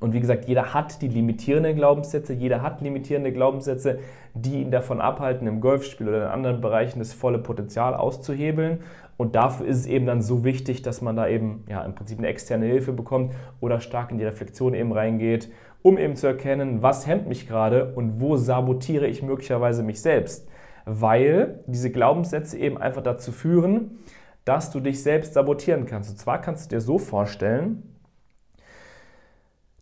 Und 0.00 0.12
wie 0.12 0.20
gesagt, 0.20 0.46
jeder 0.46 0.74
hat 0.74 1.02
die 1.02 1.08
limitierenden 1.08 1.76
Glaubenssätze, 1.76 2.32
jeder 2.32 2.62
hat 2.62 2.80
limitierende 2.80 3.32
Glaubenssätze, 3.32 3.98
die 4.34 4.62
ihn 4.62 4.70
davon 4.70 5.00
abhalten, 5.00 5.46
im 5.46 5.60
Golfspiel 5.60 6.08
oder 6.08 6.26
in 6.26 6.30
anderen 6.30 6.60
Bereichen 6.60 7.00
das 7.00 7.12
volle 7.12 7.38
Potenzial 7.38 7.94
auszuhebeln. 7.94 8.80
Und 9.16 9.34
dafür 9.34 9.66
ist 9.66 9.78
es 9.78 9.86
eben 9.86 10.06
dann 10.06 10.22
so 10.22 10.44
wichtig, 10.44 10.82
dass 10.82 11.02
man 11.02 11.16
da 11.16 11.26
eben 11.26 11.64
ja, 11.68 11.84
im 11.84 11.94
Prinzip 11.94 12.18
eine 12.18 12.28
externe 12.28 12.66
Hilfe 12.66 12.92
bekommt 12.92 13.34
oder 13.60 13.80
stark 13.80 14.12
in 14.12 14.18
die 14.18 14.24
Reflexion 14.24 14.74
eben 14.74 14.92
reingeht, 14.92 15.50
um 15.82 15.98
eben 15.98 16.14
zu 16.14 16.28
erkennen, 16.28 16.82
was 16.82 17.06
hemmt 17.06 17.26
mich 17.26 17.48
gerade 17.48 17.92
und 17.94 18.20
wo 18.20 18.36
sabotiere 18.36 19.08
ich 19.08 19.22
möglicherweise 19.22 19.82
mich 19.82 20.00
selbst. 20.00 20.48
Weil 20.84 21.60
diese 21.66 21.90
Glaubenssätze 21.90 22.56
eben 22.58 22.78
einfach 22.78 23.02
dazu 23.02 23.32
führen, 23.32 23.98
dass 24.44 24.70
du 24.70 24.80
dich 24.80 25.02
selbst 25.02 25.34
sabotieren 25.34 25.84
kannst. 25.84 26.10
Und 26.10 26.16
zwar 26.16 26.40
kannst 26.40 26.70
du 26.70 26.76
dir 26.76 26.80
so 26.80 26.98
vorstellen, 26.98 27.97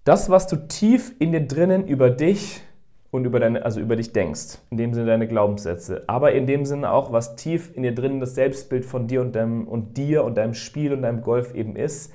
das, 0.07 0.31
was 0.31 0.47
du 0.47 0.57
tief 0.69 1.15
in 1.19 1.33
dir 1.33 1.47
drinnen 1.47 1.89
über 1.89 2.11
dich 2.11 2.63
und 3.11 3.25
über 3.25 3.41
deine, 3.41 3.65
also 3.65 3.81
über 3.81 3.97
dich 3.97 4.13
denkst, 4.13 4.59
in 4.71 4.77
dem 4.77 4.95
Sinne 4.95 5.07
deine 5.07 5.27
Glaubenssätze, 5.27 6.05
aber 6.07 6.33
in 6.33 6.47
dem 6.47 6.65
Sinne 6.65 6.93
auch, 6.93 7.11
was 7.11 7.35
tief 7.35 7.77
in 7.77 7.83
dir 7.83 7.93
drinnen 7.93 8.21
das 8.21 8.37
Selbstbild 8.37 8.85
von 8.85 9.09
dir 9.09 9.21
und 9.21 9.35
deinem 9.35 9.67
und 9.67 9.97
dir 9.97 10.23
und 10.23 10.37
deinem 10.37 10.55
Spiel 10.55 10.93
und 10.93 11.03
deinem 11.03 11.23
Golf 11.23 11.55
eben 11.55 11.75
ist. 11.75 12.13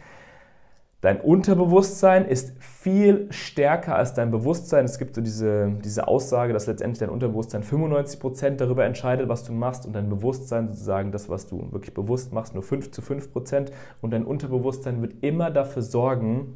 Dein 1.02 1.20
Unterbewusstsein 1.20 2.28
ist 2.28 2.54
viel 2.62 3.28
stärker 3.32 3.96
als 3.96 4.14
dein 4.14 4.32
Bewusstsein. 4.32 4.86
Es 4.86 4.98
gibt 4.98 5.16
so 5.16 5.22
diese, 5.22 5.74
diese 5.84 6.08
Aussage, 6.08 6.54
dass 6.54 6.68
letztendlich 6.68 7.00
dein 7.00 7.10
Unterbewusstsein 7.10 7.64
95% 7.64 8.52
darüber 8.52 8.86
entscheidet, 8.86 9.28
was 9.28 9.44
du 9.44 9.52
machst 9.52 9.86
und 9.86 9.94
dein 9.94 10.08
Bewusstsein 10.08 10.68
sozusagen 10.68 11.12
das, 11.12 11.28
was 11.28 11.48
du 11.48 11.68
wirklich 11.72 11.94
bewusst 11.94 12.32
machst, 12.32 12.54
nur 12.54 12.64
5 12.64 12.92
zu 12.92 13.02
5%. 13.02 13.72
Und 14.00 14.12
dein 14.12 14.24
Unterbewusstsein 14.24 15.02
wird 15.02 15.16
immer 15.22 15.50
dafür 15.50 15.82
sorgen, 15.82 16.56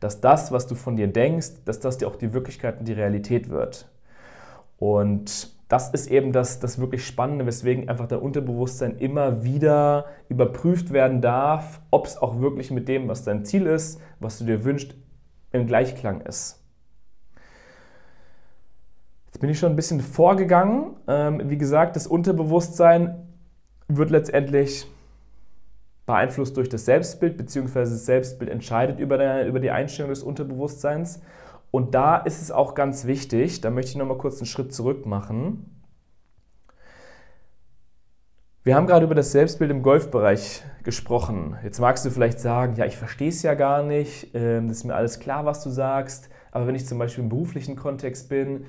dass 0.00 0.20
das, 0.20 0.52
was 0.52 0.66
du 0.66 0.74
von 0.74 0.96
dir 0.96 1.08
denkst, 1.08 1.64
dass 1.64 1.80
das 1.80 1.98
dir 1.98 2.08
auch 2.08 2.16
die 2.16 2.32
Wirklichkeit 2.32 2.78
und 2.78 2.88
die 2.88 2.92
Realität 2.92 3.48
wird. 3.48 3.88
Und 4.78 5.56
das 5.68 5.90
ist 5.90 6.10
eben 6.10 6.32
das, 6.32 6.60
das 6.60 6.78
wirklich 6.78 7.04
Spannende, 7.04 7.46
weswegen 7.46 7.88
einfach 7.88 8.06
dein 8.06 8.20
Unterbewusstsein 8.20 8.98
immer 8.98 9.42
wieder 9.42 10.06
überprüft 10.28 10.92
werden 10.92 11.20
darf, 11.20 11.80
ob 11.90 12.06
es 12.06 12.16
auch 12.18 12.40
wirklich 12.40 12.70
mit 12.70 12.88
dem, 12.88 13.08
was 13.08 13.24
dein 13.24 13.44
Ziel 13.44 13.66
ist, 13.66 14.00
was 14.20 14.38
du 14.38 14.44
dir 14.44 14.64
wünschst, 14.64 14.94
im 15.52 15.66
Gleichklang 15.66 16.20
ist. 16.20 16.62
Jetzt 19.26 19.40
bin 19.40 19.50
ich 19.50 19.58
schon 19.58 19.72
ein 19.72 19.76
bisschen 19.76 20.00
vorgegangen. 20.00 20.96
Ähm, 21.08 21.42
wie 21.50 21.58
gesagt, 21.58 21.96
das 21.96 22.06
Unterbewusstsein 22.06 23.26
wird 23.88 24.10
letztendlich 24.10 24.86
beeinflusst 26.06 26.56
durch 26.56 26.68
das 26.68 26.84
Selbstbild, 26.84 27.36
beziehungsweise 27.36 27.92
das 27.92 28.06
Selbstbild 28.06 28.50
entscheidet 28.50 29.00
über, 29.00 29.18
der, 29.18 29.46
über 29.46 29.58
die 29.58 29.72
Einstellung 29.72 30.10
des 30.10 30.22
Unterbewusstseins. 30.22 31.20
Und 31.72 31.94
da 31.94 32.16
ist 32.16 32.40
es 32.40 32.52
auch 32.52 32.74
ganz 32.74 33.06
wichtig, 33.06 33.60
da 33.60 33.70
möchte 33.70 33.90
ich 33.90 33.96
nochmal 33.96 34.16
kurz 34.16 34.38
einen 34.38 34.46
Schritt 34.46 34.72
zurück 34.72 35.04
machen. 35.04 35.82
Wir 38.62 38.74
haben 38.74 38.86
gerade 38.86 39.04
über 39.04 39.14
das 39.14 39.32
Selbstbild 39.32 39.70
im 39.70 39.82
Golfbereich 39.82 40.62
gesprochen. 40.82 41.56
Jetzt 41.62 41.80
magst 41.80 42.04
du 42.04 42.10
vielleicht 42.10 42.40
sagen, 42.40 42.74
ja, 42.76 42.84
ich 42.84 42.96
verstehe 42.96 43.28
es 43.28 43.42
ja 43.42 43.54
gar 43.54 43.82
nicht, 43.82 44.34
das 44.34 44.70
ist 44.70 44.84
mir 44.84 44.94
alles 44.94 45.20
klar, 45.20 45.44
was 45.44 45.62
du 45.62 45.70
sagst. 45.70 46.30
Aber 46.50 46.66
wenn 46.66 46.74
ich 46.74 46.86
zum 46.86 46.98
Beispiel 46.98 47.24
im 47.24 47.30
beruflichen 47.30 47.76
Kontext 47.76 48.28
bin, 48.28 48.64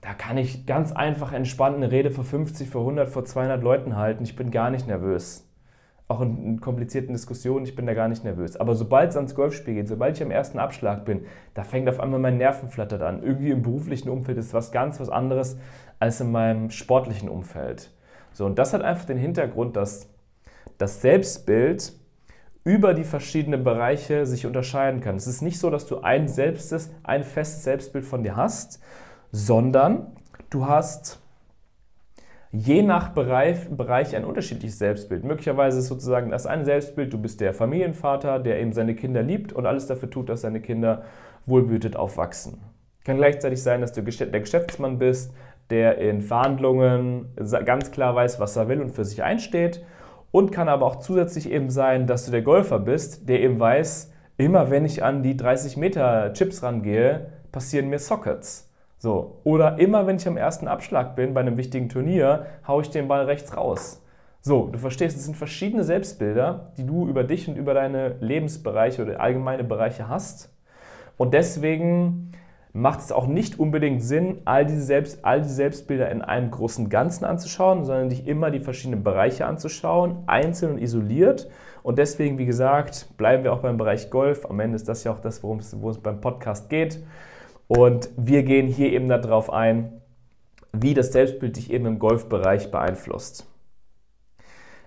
da 0.00 0.14
kann 0.14 0.38
ich 0.38 0.66
ganz 0.66 0.90
einfach 0.90 1.32
entspannt 1.32 1.76
eine 1.76 1.92
Rede 1.92 2.10
vor 2.10 2.24
50, 2.24 2.68
vor 2.68 2.80
100, 2.80 3.08
vor 3.08 3.24
200 3.24 3.62
Leuten 3.62 3.96
halten. 3.96 4.24
Ich 4.24 4.34
bin 4.34 4.50
gar 4.50 4.70
nicht 4.70 4.88
nervös 4.88 5.44
auch 6.12 6.20
in, 6.20 6.60
komplizierten 6.60 7.12
Diskussionen, 7.12 7.64
ich 7.64 7.74
bin 7.74 7.86
da 7.86 7.94
gar 7.94 8.08
nicht 8.08 8.24
nervös. 8.24 8.56
Aber 8.56 8.74
sobald 8.74 9.10
es 9.10 9.16
ans 9.16 9.34
Golfspiel 9.34 9.74
geht, 9.74 9.88
sobald 9.88 10.16
ich 10.16 10.22
am 10.22 10.30
ersten 10.30 10.58
Abschlag 10.58 11.04
bin, 11.04 11.24
da 11.54 11.64
fängt 11.64 11.88
auf 11.88 12.00
einmal 12.00 12.20
mein 12.20 12.38
Nervenflattert 12.38 13.02
an. 13.02 13.22
Irgendwie 13.22 13.50
im 13.50 13.62
beruflichen 13.62 14.08
Umfeld 14.08 14.38
ist 14.38 14.54
was 14.54 14.72
ganz 14.72 15.00
was 15.00 15.08
anderes 15.08 15.58
als 15.98 16.20
in 16.20 16.30
meinem 16.30 16.70
sportlichen 16.70 17.28
Umfeld. 17.28 17.90
So, 18.32 18.46
und 18.46 18.58
das 18.58 18.72
hat 18.72 18.82
einfach 18.82 19.04
den 19.04 19.18
Hintergrund, 19.18 19.76
dass 19.76 20.08
das 20.78 21.00
Selbstbild 21.00 21.92
über 22.64 22.94
die 22.94 23.04
verschiedenen 23.04 23.64
Bereiche 23.64 24.26
sich 24.26 24.46
unterscheiden 24.46 25.00
kann. 25.00 25.16
Es 25.16 25.26
ist 25.26 25.42
nicht 25.42 25.58
so, 25.58 25.70
dass 25.70 25.86
du 25.86 25.98
ein 26.00 26.28
selbstes, 26.28 26.90
ein 27.02 27.24
festes 27.24 27.64
Selbstbild 27.64 28.04
von 28.04 28.22
dir 28.22 28.36
hast, 28.36 28.80
sondern 29.32 30.12
du 30.50 30.66
hast 30.66 31.21
je 32.52 32.82
nach 32.82 33.08
Bereich, 33.08 33.68
Bereich 33.70 34.14
ein 34.14 34.24
unterschiedliches 34.24 34.78
Selbstbild. 34.78 35.24
Möglicherweise 35.24 35.78
ist 35.78 35.88
sozusagen 35.88 36.30
das 36.30 36.46
eine 36.46 36.64
Selbstbild, 36.64 37.12
du 37.12 37.18
bist 37.18 37.40
der 37.40 37.54
Familienvater, 37.54 38.38
der 38.38 38.60
eben 38.60 38.72
seine 38.72 38.94
Kinder 38.94 39.22
liebt 39.22 39.52
und 39.52 39.66
alles 39.66 39.86
dafür 39.86 40.10
tut, 40.10 40.28
dass 40.28 40.42
seine 40.42 40.60
Kinder 40.60 41.02
wohlbehütet 41.46 41.96
aufwachsen. 41.96 42.60
Kann 43.04 43.16
gleichzeitig 43.16 43.62
sein, 43.62 43.80
dass 43.80 43.92
du 43.92 44.02
der 44.02 44.40
Geschäftsmann 44.40 44.98
bist, 44.98 45.32
der 45.70 45.98
in 45.98 46.20
Verhandlungen 46.20 47.34
ganz 47.64 47.90
klar 47.90 48.14
weiß, 48.14 48.38
was 48.38 48.54
er 48.56 48.68
will 48.68 48.80
und 48.80 48.90
für 48.90 49.04
sich 49.04 49.22
einsteht. 49.22 49.82
Und 50.30 50.52
kann 50.52 50.68
aber 50.68 50.86
auch 50.86 50.96
zusätzlich 50.96 51.50
eben 51.50 51.68
sein, 51.68 52.06
dass 52.06 52.24
du 52.24 52.30
der 52.30 52.42
Golfer 52.42 52.78
bist, 52.78 53.28
der 53.28 53.40
eben 53.40 53.58
weiß, 53.58 54.12
immer 54.36 54.70
wenn 54.70 54.84
ich 54.84 55.02
an 55.02 55.22
die 55.22 55.36
30 55.36 55.76
Meter 55.76 56.32
Chips 56.32 56.62
rangehe, 56.62 57.32
passieren 57.50 57.88
mir 57.88 57.98
Sockets. 57.98 58.71
So. 59.02 59.40
Oder 59.42 59.80
immer, 59.80 60.06
wenn 60.06 60.14
ich 60.14 60.28
am 60.28 60.36
ersten 60.36 60.68
Abschlag 60.68 61.16
bin 61.16 61.34
bei 61.34 61.40
einem 61.40 61.56
wichtigen 61.56 61.88
Turnier, 61.88 62.46
haue 62.68 62.82
ich 62.82 62.90
den 62.90 63.08
Ball 63.08 63.24
rechts 63.24 63.56
raus. 63.56 64.00
So, 64.40 64.68
du 64.68 64.78
verstehst, 64.78 65.16
es 65.16 65.24
sind 65.24 65.36
verschiedene 65.36 65.82
Selbstbilder, 65.82 66.70
die 66.76 66.86
du 66.86 67.08
über 67.08 67.24
dich 67.24 67.48
und 67.48 67.56
über 67.56 67.74
deine 67.74 68.14
Lebensbereiche 68.20 69.02
oder 69.02 69.20
allgemeine 69.20 69.64
Bereiche 69.64 70.08
hast. 70.08 70.54
Und 71.16 71.34
deswegen 71.34 72.30
macht 72.72 73.00
es 73.00 73.10
auch 73.10 73.26
nicht 73.26 73.58
unbedingt 73.58 74.04
Sinn, 74.04 74.42
all 74.44 74.66
diese, 74.66 74.82
Selbst, 74.82 75.24
all 75.24 75.42
diese 75.42 75.54
Selbstbilder 75.54 76.08
in 76.08 76.22
einem 76.22 76.52
großen 76.52 76.88
Ganzen 76.88 77.24
anzuschauen, 77.24 77.84
sondern 77.84 78.08
dich 78.08 78.28
immer 78.28 78.52
die 78.52 78.60
verschiedenen 78.60 79.02
Bereiche 79.02 79.46
anzuschauen, 79.46 80.22
einzeln 80.28 80.74
und 80.74 80.78
isoliert. 80.78 81.48
Und 81.82 81.98
deswegen, 81.98 82.38
wie 82.38 82.46
gesagt, 82.46 83.08
bleiben 83.16 83.42
wir 83.42 83.52
auch 83.52 83.62
beim 83.62 83.78
Bereich 83.78 84.10
Golf. 84.10 84.46
Am 84.48 84.60
Ende 84.60 84.76
ist 84.76 84.88
das 84.88 85.02
ja 85.02 85.10
auch 85.10 85.18
das, 85.18 85.42
worum 85.42 85.58
es, 85.58 85.74
worum 85.74 85.90
es 85.90 85.98
beim 85.98 86.20
Podcast 86.20 86.70
geht. 86.70 87.02
Und 87.74 88.10
wir 88.18 88.42
gehen 88.42 88.68
hier 88.68 88.92
eben 88.92 89.08
darauf 89.08 89.50
ein, 89.50 90.02
wie 90.74 90.92
das 90.92 91.10
Selbstbild 91.10 91.56
dich 91.56 91.70
eben 91.70 91.86
im 91.86 91.98
Golfbereich 91.98 92.70
beeinflusst. 92.70 93.46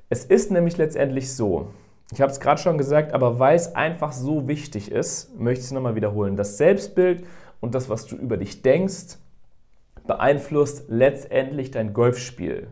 Es 0.09 0.23
ist 0.23 0.51
nämlich 0.51 0.77
letztendlich 0.77 1.33
so, 1.33 1.69
ich 2.11 2.21
habe 2.21 2.31
es 2.31 2.39
gerade 2.39 2.61
schon 2.61 2.77
gesagt, 2.77 3.13
aber 3.13 3.39
weil 3.39 3.55
es 3.55 3.73
einfach 3.73 4.11
so 4.11 4.47
wichtig 4.47 4.91
ist, 4.91 5.35
möchte 5.39 5.61
ich 5.61 5.65
es 5.65 5.71
nochmal 5.71 5.95
wiederholen. 5.95 6.35
Das 6.35 6.57
Selbstbild 6.59 7.25
und 7.59 7.73
das, 7.73 7.89
was 7.89 8.05
du 8.05 8.17
über 8.17 8.37
dich 8.37 8.61
denkst, 8.61 9.17
beeinflusst 10.05 10.85
letztendlich 10.87 11.71
dein 11.71 11.91
Golfspiel. 11.91 12.67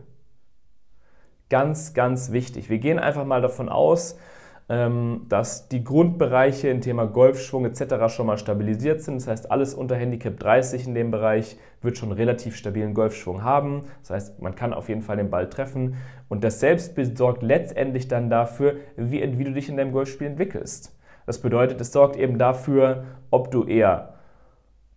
Ganz, 1.50 1.96
ganz 1.96 2.32
wichtig. 2.32 2.70
Wir 2.70 2.78
gehen 2.78 3.00
einfach 3.00 3.26
mal 3.26 3.42
davon 3.42 3.68
aus, 3.68 4.20
dass 4.68 5.68
die 5.68 5.84
Grundbereiche 5.84 6.70
im 6.70 6.80
Thema 6.80 7.06
Golfschwung 7.06 7.66
etc. 7.66 8.08
schon 8.08 8.28
mal 8.28 8.38
stabilisiert 8.38 9.02
sind. 9.02 9.16
Das 9.16 9.28
heißt, 9.28 9.52
alles 9.52 9.74
unter 9.74 9.96
Handicap 9.96 10.40
30 10.40 10.88
in 10.88 10.96
dem 10.96 11.12
Bereich 11.12 11.58
wird 11.82 11.98
schon 11.98 12.14
relativ 12.14 12.56
stabilen 12.56 12.94
Golfschwung 12.94 13.44
haben. 13.44 13.84
Das 14.02 14.12
heißt, 14.12 14.42
man 14.42 14.56
kann 14.56 14.74
auf 14.74 14.88
jeden 14.88 15.02
Fall 15.02 15.18
den 15.18 15.30
Ball 15.30 15.50
treffen. 15.50 15.98
Und 16.30 16.46
das 16.46 16.62
Selbstbild 16.62 17.18
sorgt 17.18 17.44
letztendlich 17.44 18.08
dann 18.08 18.30
dafür, 18.30 18.78
wie, 18.96 19.38
wie 19.38 19.44
du 19.44 19.52
dich 19.52 19.68
in 19.68 19.76
deinem 19.76 19.92
Golfspiel 19.92 20.28
entwickelst. 20.28 20.98
Das 21.26 21.40
bedeutet, 21.40 21.80
es 21.82 21.92
sorgt 21.92 22.16
eben 22.16 22.38
dafür, 22.38 23.04
ob 23.32 23.52
du 23.52 23.66
eher 23.66 24.14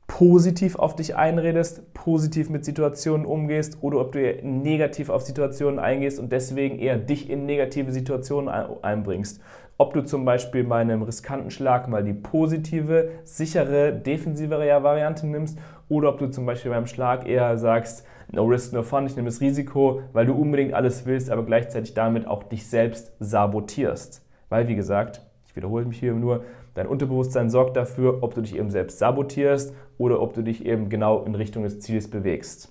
positiv 0.07 0.77
auf 0.77 0.95
dich 0.95 1.17
einredest, 1.17 1.93
positiv 1.93 2.49
mit 2.49 2.65
Situationen 2.65 3.27
umgehst 3.27 3.79
oder 3.81 4.01
ob 4.01 4.13
du 4.13 4.21
negativ 4.43 5.11
auf 5.11 5.23
Situationen 5.23 5.79
eingehst 5.79 6.19
und 6.21 6.31
deswegen 6.31 6.79
eher 6.79 6.97
dich 6.97 7.29
in 7.29 7.45
negative 7.47 7.93
Situationen 7.93 8.49
einbringst. 8.49 9.41
Ob 9.79 9.93
du 9.93 10.03
zum 10.03 10.25
Beispiel 10.25 10.65
bei 10.65 10.77
einem 10.77 11.03
riskanten 11.03 11.51
Schlag 11.51 11.89
mal 11.89 12.03
die 12.03 12.15
positive, 12.15 13.11
sichere, 13.25 13.93
defensivere 13.93 14.83
Variante 14.83 15.27
nimmst 15.27 15.59
oder 15.89 16.09
ob 16.11 16.19
du 16.19 16.29
zum 16.29 16.47
Beispiel 16.47 16.71
beim 16.71 16.87
Schlag 16.87 17.29
eher 17.29 17.59
sagst, 17.59 18.07
no 18.33 18.45
risk, 18.45 18.73
no 18.73 18.83
fun, 18.83 19.07
ich 19.07 19.17
nehme 19.17 19.29
das 19.29 19.41
Risiko, 19.41 20.01
weil 20.13 20.27
du 20.27 20.35
unbedingt 20.35 20.73
alles 20.73 21.05
willst, 21.05 21.31
aber 21.31 21.45
gleichzeitig 21.45 21.95
damit 21.95 22.27
auch 22.27 22.45
dich 22.45 22.67
selbst 22.67 23.13
sabotierst. 23.21 24.25
Weil, 24.49 24.67
wie 24.69 24.77
gesagt, 24.77 25.21
ich 25.47 25.57
wiederhole 25.57 25.85
mich 25.85 25.99
hier 25.99 26.15
nur, 26.15 26.45
Dein 26.77 26.89
Unterbewusstsein 26.89 27.49
sorgt 27.49 27.75
dafür, 27.79 28.23
ob 28.23 28.35
du 28.35 28.43
dich 28.43 28.55
eben 28.55 28.69
selbst 28.69 28.99
sabotierst 28.99 29.75
oder 29.97 30.21
ob 30.21 30.35
du 30.35 30.43
dich 30.43 30.67
eben 30.67 30.91
genau 30.91 31.25
in 31.25 31.35
Richtung 31.35 31.63
des 31.63 31.81
Ziels 31.81 32.11
bewegst. 32.11 32.71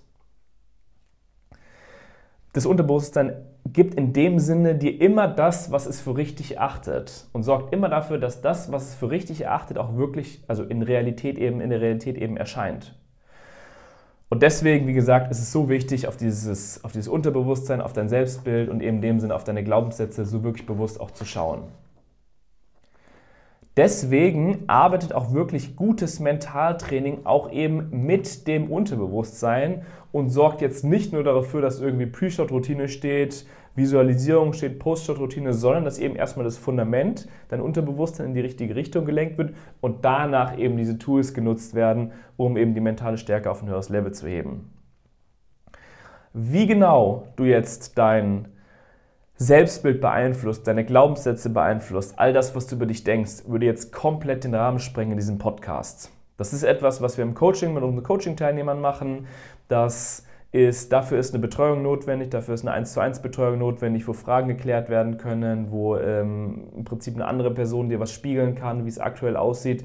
Das 2.53 2.67
Unterbewusstsein 2.67 3.33
gibt 3.65 3.95
in 3.95 4.13
dem 4.13 4.37
Sinne 4.37 4.75
dir 4.75 5.01
immer 5.01 5.27
das, 5.27 5.71
was 5.71 5.87
es 5.87 6.01
für 6.01 6.15
richtig 6.15 6.59
achtet 6.59 7.25
und 7.33 7.41
sorgt 7.41 7.73
immer 7.73 7.89
dafür, 7.89 8.19
dass 8.19 8.41
das, 8.41 8.71
was 8.71 8.89
es 8.89 8.93
für 8.95 9.09
richtig 9.09 9.41
erachtet, 9.41 9.79
auch 9.79 9.97
wirklich, 9.97 10.43
also 10.47 10.61
in 10.61 10.83
Realität 10.83 11.39
eben, 11.39 11.59
in 11.59 11.71
der 11.71 11.81
Realität 11.81 12.15
eben 12.15 12.37
erscheint. 12.37 12.93
Und 14.29 14.43
deswegen, 14.43 14.85
wie 14.85 14.93
gesagt, 14.93 15.31
ist 15.31 15.39
es 15.39 15.51
so 15.51 15.67
wichtig, 15.67 16.07
auf 16.07 16.15
dieses, 16.15 16.83
auf 16.83 16.91
dieses 16.91 17.07
Unterbewusstsein, 17.07 17.81
auf 17.81 17.93
dein 17.93 18.07
Selbstbild 18.07 18.69
und 18.69 18.83
eben 18.83 18.97
in 18.97 19.01
dem 19.01 19.19
Sinne 19.19 19.33
auf 19.33 19.43
deine 19.43 19.63
Glaubenssätze 19.63 20.25
so 20.25 20.43
wirklich 20.43 20.67
bewusst 20.67 21.01
auch 21.01 21.09
zu 21.09 21.25
schauen. 21.25 21.63
Deswegen 23.77 24.63
arbeitet 24.67 25.13
auch 25.13 25.33
wirklich 25.33 25.75
gutes 25.75 26.21
Mentaltraining 26.21 27.25
auch 27.25 27.51
eben 27.51 27.89
mit 28.05 28.47
dem 28.47 28.71
Unterbewusstsein 28.71 29.81
und 30.13 30.29
sorgt 30.29 30.61
jetzt 30.61 30.85
nicht 30.85 31.11
nur 31.11 31.25
dafür, 31.25 31.61
dass 31.61 31.81
irgendwie 31.81 32.05
Pre-Shot-Routine 32.05 32.87
steht, 32.87 33.45
Visualisierung 33.75 34.53
steht, 34.53 34.79
Post-Shot-Routine, 34.79 35.51
sondern 35.51 35.83
dass 35.83 35.99
eben 35.99 36.15
erstmal 36.15 36.45
das 36.45 36.57
Fundament, 36.57 37.27
dein 37.49 37.59
Unterbewusstsein 37.59 38.27
in 38.27 38.33
die 38.33 38.39
richtige 38.39 38.77
Richtung 38.77 39.03
gelenkt 39.03 39.37
wird 39.37 39.53
und 39.81 40.05
danach 40.05 40.57
eben 40.57 40.77
diese 40.77 40.97
Tools 40.97 41.33
genutzt 41.33 41.75
werden, 41.75 42.13
um 42.37 42.55
eben 42.55 42.73
die 42.73 42.79
mentale 42.79 43.17
Stärke 43.17 43.51
auf 43.51 43.61
ein 43.61 43.67
höheres 43.67 43.89
Level 43.89 44.13
zu 44.13 44.27
heben. 44.27 44.71
Wie 46.31 46.65
genau 46.65 47.27
du 47.35 47.43
jetzt 47.43 47.97
dein 47.97 48.47
Selbstbild 49.37 49.99
beeinflusst, 49.99 50.65
deine 50.65 50.85
Glaubenssätze 50.85 51.49
beeinflusst, 51.49 52.13
all 52.17 52.31
das, 52.31 52.55
was 52.55 52.67
du 52.67 52.75
über 52.75 52.85
dich 52.85 53.03
denkst, 53.03 53.43
würde 53.47 53.65
jetzt 53.65 53.91
komplett 53.91 54.45
den 54.45 54.55
Rahmen 54.55 54.79
sprengen 54.79 55.11
in 55.11 55.17
diesem 55.17 55.39
Podcast. 55.39 56.09
Das 56.37 56.53
ist 56.53 56.63
etwas, 56.63 57.01
was 57.01 57.17
wir 57.17 57.25
im 57.25 57.33
Coaching 57.33 57.73
mit 57.73 57.83
unseren 57.83 58.03
Coaching-Teilnehmern 58.03 58.79
machen. 58.79 59.27
Das 59.67 60.25
ist, 60.53 60.93
dafür 60.93 61.19
ist 61.19 61.33
eine 61.33 61.41
Betreuung 61.41 61.81
notwendig, 61.81 62.29
dafür 62.29 62.53
ist 62.53 62.61
eine 62.61 62.71
1 62.71 62.93
zu 62.93 63.01
1 63.01 63.21
Betreuung 63.21 63.59
notwendig, 63.59 64.07
wo 64.07 64.13
Fragen 64.13 64.47
geklärt 64.47 64.89
werden 64.89 65.17
können, 65.17 65.69
wo 65.69 65.97
ähm, 65.97 66.69
im 66.73 66.85
Prinzip 66.85 67.15
eine 67.15 67.25
andere 67.25 67.53
Person 67.53 67.89
dir 67.89 67.99
was 67.99 68.13
spiegeln 68.13 68.55
kann, 68.55 68.85
wie 68.85 68.89
es 68.89 68.99
aktuell 68.99 69.35
aussieht. 69.35 69.83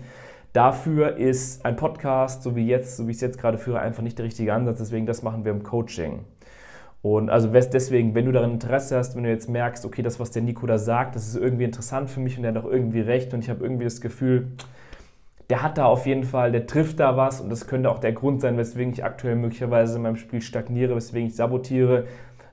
Dafür 0.52 1.16
ist 1.16 1.64
ein 1.64 1.74
Podcast, 1.74 2.44
so 2.44 2.54
wie 2.54 2.68
jetzt, 2.68 2.96
so 2.96 3.08
wie 3.08 3.10
ich 3.10 3.16
es 3.16 3.20
jetzt 3.20 3.38
gerade 3.38 3.58
führe, 3.58 3.80
einfach 3.80 4.04
nicht 4.04 4.16
der 4.16 4.26
richtige 4.26 4.54
Ansatz. 4.54 4.78
Deswegen, 4.78 5.06
das 5.06 5.24
machen 5.24 5.44
wir 5.44 5.50
im 5.50 5.64
Coaching. 5.64 6.20
Und 7.02 7.30
also 7.30 7.48
deswegen, 7.48 8.14
wenn 8.14 8.26
du 8.26 8.32
daran 8.32 8.52
Interesse 8.52 8.96
hast, 8.96 9.16
wenn 9.16 9.22
du 9.22 9.30
jetzt 9.30 9.48
merkst, 9.48 9.86
okay, 9.86 10.02
das, 10.02 10.20
was 10.20 10.30
der 10.32 10.42
Nico 10.42 10.66
da 10.66 10.76
sagt, 10.76 11.16
das 11.16 11.26
ist 11.26 11.36
irgendwie 11.36 11.64
interessant 11.64 12.10
für 12.10 12.20
mich 12.20 12.36
und 12.36 12.42
der 12.42 12.54
hat 12.54 12.62
auch 12.62 12.70
irgendwie 12.70 13.00
recht 13.00 13.32
und 13.32 13.42
ich 13.42 13.48
habe 13.48 13.64
irgendwie 13.64 13.84
das 13.84 14.02
Gefühl, 14.02 14.48
der 15.48 15.62
hat 15.62 15.78
da 15.78 15.86
auf 15.86 16.06
jeden 16.06 16.24
Fall, 16.24 16.52
der 16.52 16.66
trifft 16.66 17.00
da 17.00 17.16
was 17.16 17.40
und 17.40 17.50
das 17.50 17.66
könnte 17.66 17.90
auch 17.90 17.98
der 17.98 18.12
Grund 18.12 18.40
sein, 18.40 18.56
weswegen 18.56 18.92
ich 18.92 19.02
aktuell 19.02 19.34
möglicherweise 19.34 19.96
in 19.96 20.02
meinem 20.02 20.16
Spiel 20.16 20.42
stagniere, 20.42 20.94
weswegen 20.94 21.28
ich 21.28 21.34
sabotiere, 21.34 22.04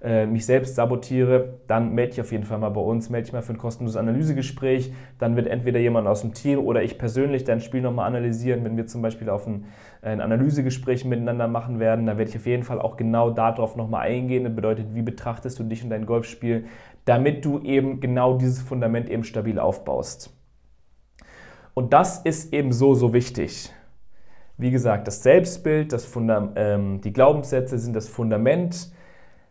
äh, 0.03 0.25
mich 0.25 0.45
selbst 0.45 0.75
sabotiere, 0.75 1.59
dann 1.67 1.93
melde 1.93 2.11
dich 2.11 2.21
auf 2.21 2.31
jeden 2.31 2.43
Fall 2.43 2.59
mal 2.59 2.69
bei 2.69 2.81
uns, 2.81 3.09
melde 3.09 3.25
dich 3.25 3.33
mal 3.33 3.41
für 3.41 3.53
ein 3.53 3.57
kostenloses 3.57 3.97
Analysegespräch. 3.97 4.93
Dann 5.17 5.35
wird 5.35 5.47
entweder 5.47 5.79
jemand 5.79 6.07
aus 6.07 6.21
dem 6.21 6.33
Team 6.33 6.59
oder 6.59 6.83
ich 6.83 6.97
persönlich 6.97 7.43
dein 7.43 7.61
Spiel 7.61 7.81
nochmal 7.81 8.07
analysieren, 8.07 8.63
wenn 8.63 8.77
wir 8.77 8.85
zum 8.85 9.01
Beispiel 9.01 9.29
auf 9.29 9.47
ein, 9.47 9.65
ein 10.01 10.21
Analysegespräch 10.21 11.05
miteinander 11.05 11.47
machen 11.47 11.79
werden. 11.79 12.05
Da 12.05 12.17
werde 12.17 12.29
ich 12.29 12.37
auf 12.37 12.45
jeden 12.45 12.63
Fall 12.63 12.79
auch 12.79 12.97
genau 12.97 13.31
darauf 13.31 13.75
nochmal 13.75 14.07
eingehen. 14.07 14.43
Das 14.43 14.55
bedeutet, 14.55 14.93
wie 14.93 15.01
betrachtest 15.01 15.57
du 15.59 15.63
dich 15.63 15.83
und 15.83 15.89
dein 15.89 16.05
Golfspiel, 16.05 16.65
damit 17.05 17.43
du 17.43 17.59
eben 17.59 17.99
genau 17.99 18.37
dieses 18.37 18.61
Fundament 18.61 19.09
eben 19.09 19.23
stabil 19.23 19.59
aufbaust. 19.59 20.33
Und 21.73 21.93
das 21.93 22.19
ist 22.19 22.53
eben 22.53 22.71
so, 22.71 22.93
so 22.95 23.13
wichtig. 23.13 23.71
Wie 24.57 24.71
gesagt, 24.71 25.07
das 25.07 25.21
Selbstbild, 25.21 25.93
das 25.93 26.11
ähm, 26.55 27.01
die 27.01 27.13
Glaubenssätze 27.13 27.77
sind 27.77 27.95
das 27.95 28.09
Fundament 28.09 28.91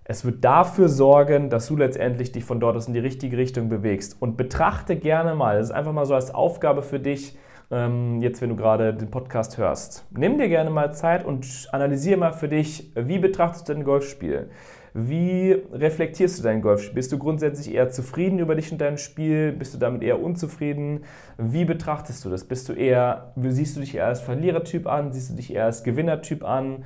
es 0.08 0.24
wird 0.24 0.44
dafür 0.44 0.88
sorgen, 0.88 1.50
dass 1.50 1.66
du 1.66 1.76
letztendlich 1.76 2.30
dich 2.30 2.44
von 2.44 2.60
dort 2.60 2.76
aus 2.76 2.86
in 2.86 2.94
die 2.94 3.00
richtige 3.00 3.36
Richtung 3.36 3.68
bewegst. 3.68 4.16
Und 4.20 4.36
betrachte 4.36 4.94
gerne 4.94 5.34
mal, 5.34 5.58
das 5.58 5.68
ist 5.68 5.74
einfach 5.74 5.92
mal 5.92 6.06
so 6.06 6.14
als 6.14 6.32
Aufgabe 6.32 6.82
für 6.82 7.00
dich, 7.00 7.36
ähm, 7.72 8.22
jetzt 8.22 8.40
wenn 8.40 8.50
du 8.50 8.56
gerade 8.56 8.94
den 8.94 9.10
Podcast 9.10 9.58
hörst. 9.58 10.06
Nimm 10.16 10.38
dir 10.38 10.48
gerne 10.48 10.70
mal 10.70 10.94
Zeit 10.94 11.24
und 11.24 11.68
analysiere 11.72 12.18
mal 12.18 12.32
für 12.32 12.48
dich, 12.48 12.92
wie 12.94 13.18
betrachtest 13.18 13.68
du 13.68 13.74
dein 13.74 13.82
Golfspiel? 13.82 14.48
Wie 14.94 15.60
reflektierst 15.72 16.38
du 16.38 16.44
dein 16.44 16.62
Golfspiel? 16.62 16.94
Bist 16.94 17.10
du 17.10 17.18
grundsätzlich 17.18 17.74
eher 17.74 17.90
zufrieden 17.90 18.38
über 18.38 18.54
dich 18.54 18.70
und 18.70 18.80
dein 18.80 18.98
Spiel? 18.98 19.52
Bist 19.52 19.74
du 19.74 19.78
damit 19.78 20.04
eher 20.04 20.22
unzufrieden? 20.22 21.00
Wie 21.36 21.64
betrachtest 21.64 22.24
du 22.24 22.30
das? 22.30 22.44
Bist 22.44 22.68
du 22.68 22.72
eher, 22.72 23.32
siehst 23.36 23.76
du 23.76 23.80
dich 23.80 23.96
eher 23.96 24.06
als 24.06 24.20
Verlierertyp 24.20 24.86
an? 24.86 25.12
Siehst 25.12 25.30
du 25.30 25.34
dich 25.34 25.52
eher 25.52 25.64
als 25.64 25.82
Gewinnertyp 25.82 26.44
an? 26.44 26.84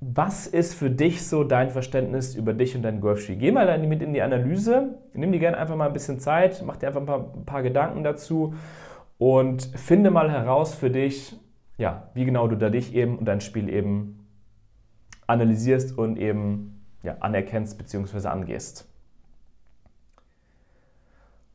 Was 0.00 0.46
ist 0.46 0.74
für 0.74 0.90
dich 0.90 1.26
so 1.26 1.42
dein 1.42 1.70
Verständnis 1.70 2.36
über 2.36 2.52
dich 2.52 2.76
und 2.76 2.82
dein 2.82 3.00
Golfspiel? 3.00 3.36
Geh 3.36 3.50
mal 3.50 3.78
mit 3.78 4.00
in 4.00 4.12
die 4.12 4.22
Analyse, 4.22 4.98
nimm 5.12 5.32
dir 5.32 5.40
gerne 5.40 5.56
einfach 5.56 5.74
mal 5.74 5.86
ein 5.86 5.92
bisschen 5.92 6.20
Zeit, 6.20 6.62
mach 6.64 6.76
dir 6.76 6.86
einfach 6.88 7.00
ein 7.00 7.06
paar, 7.06 7.32
ein 7.34 7.44
paar, 7.44 7.62
Gedanken 7.62 8.04
dazu 8.04 8.54
und 9.18 9.62
finde 9.62 10.10
mal 10.10 10.30
heraus 10.30 10.74
für 10.74 10.90
dich, 10.90 11.36
ja, 11.78 12.10
wie 12.14 12.24
genau 12.24 12.46
du 12.46 12.56
da 12.56 12.70
dich 12.70 12.94
eben 12.94 13.18
und 13.18 13.24
dein 13.24 13.40
Spiel 13.40 13.68
eben 13.68 14.26
analysierst 15.26 15.98
und 15.98 16.16
eben 16.16 16.84
ja, 17.02 17.16
anerkennst 17.18 17.76
bzw. 17.76 18.28
angehst. 18.28 18.88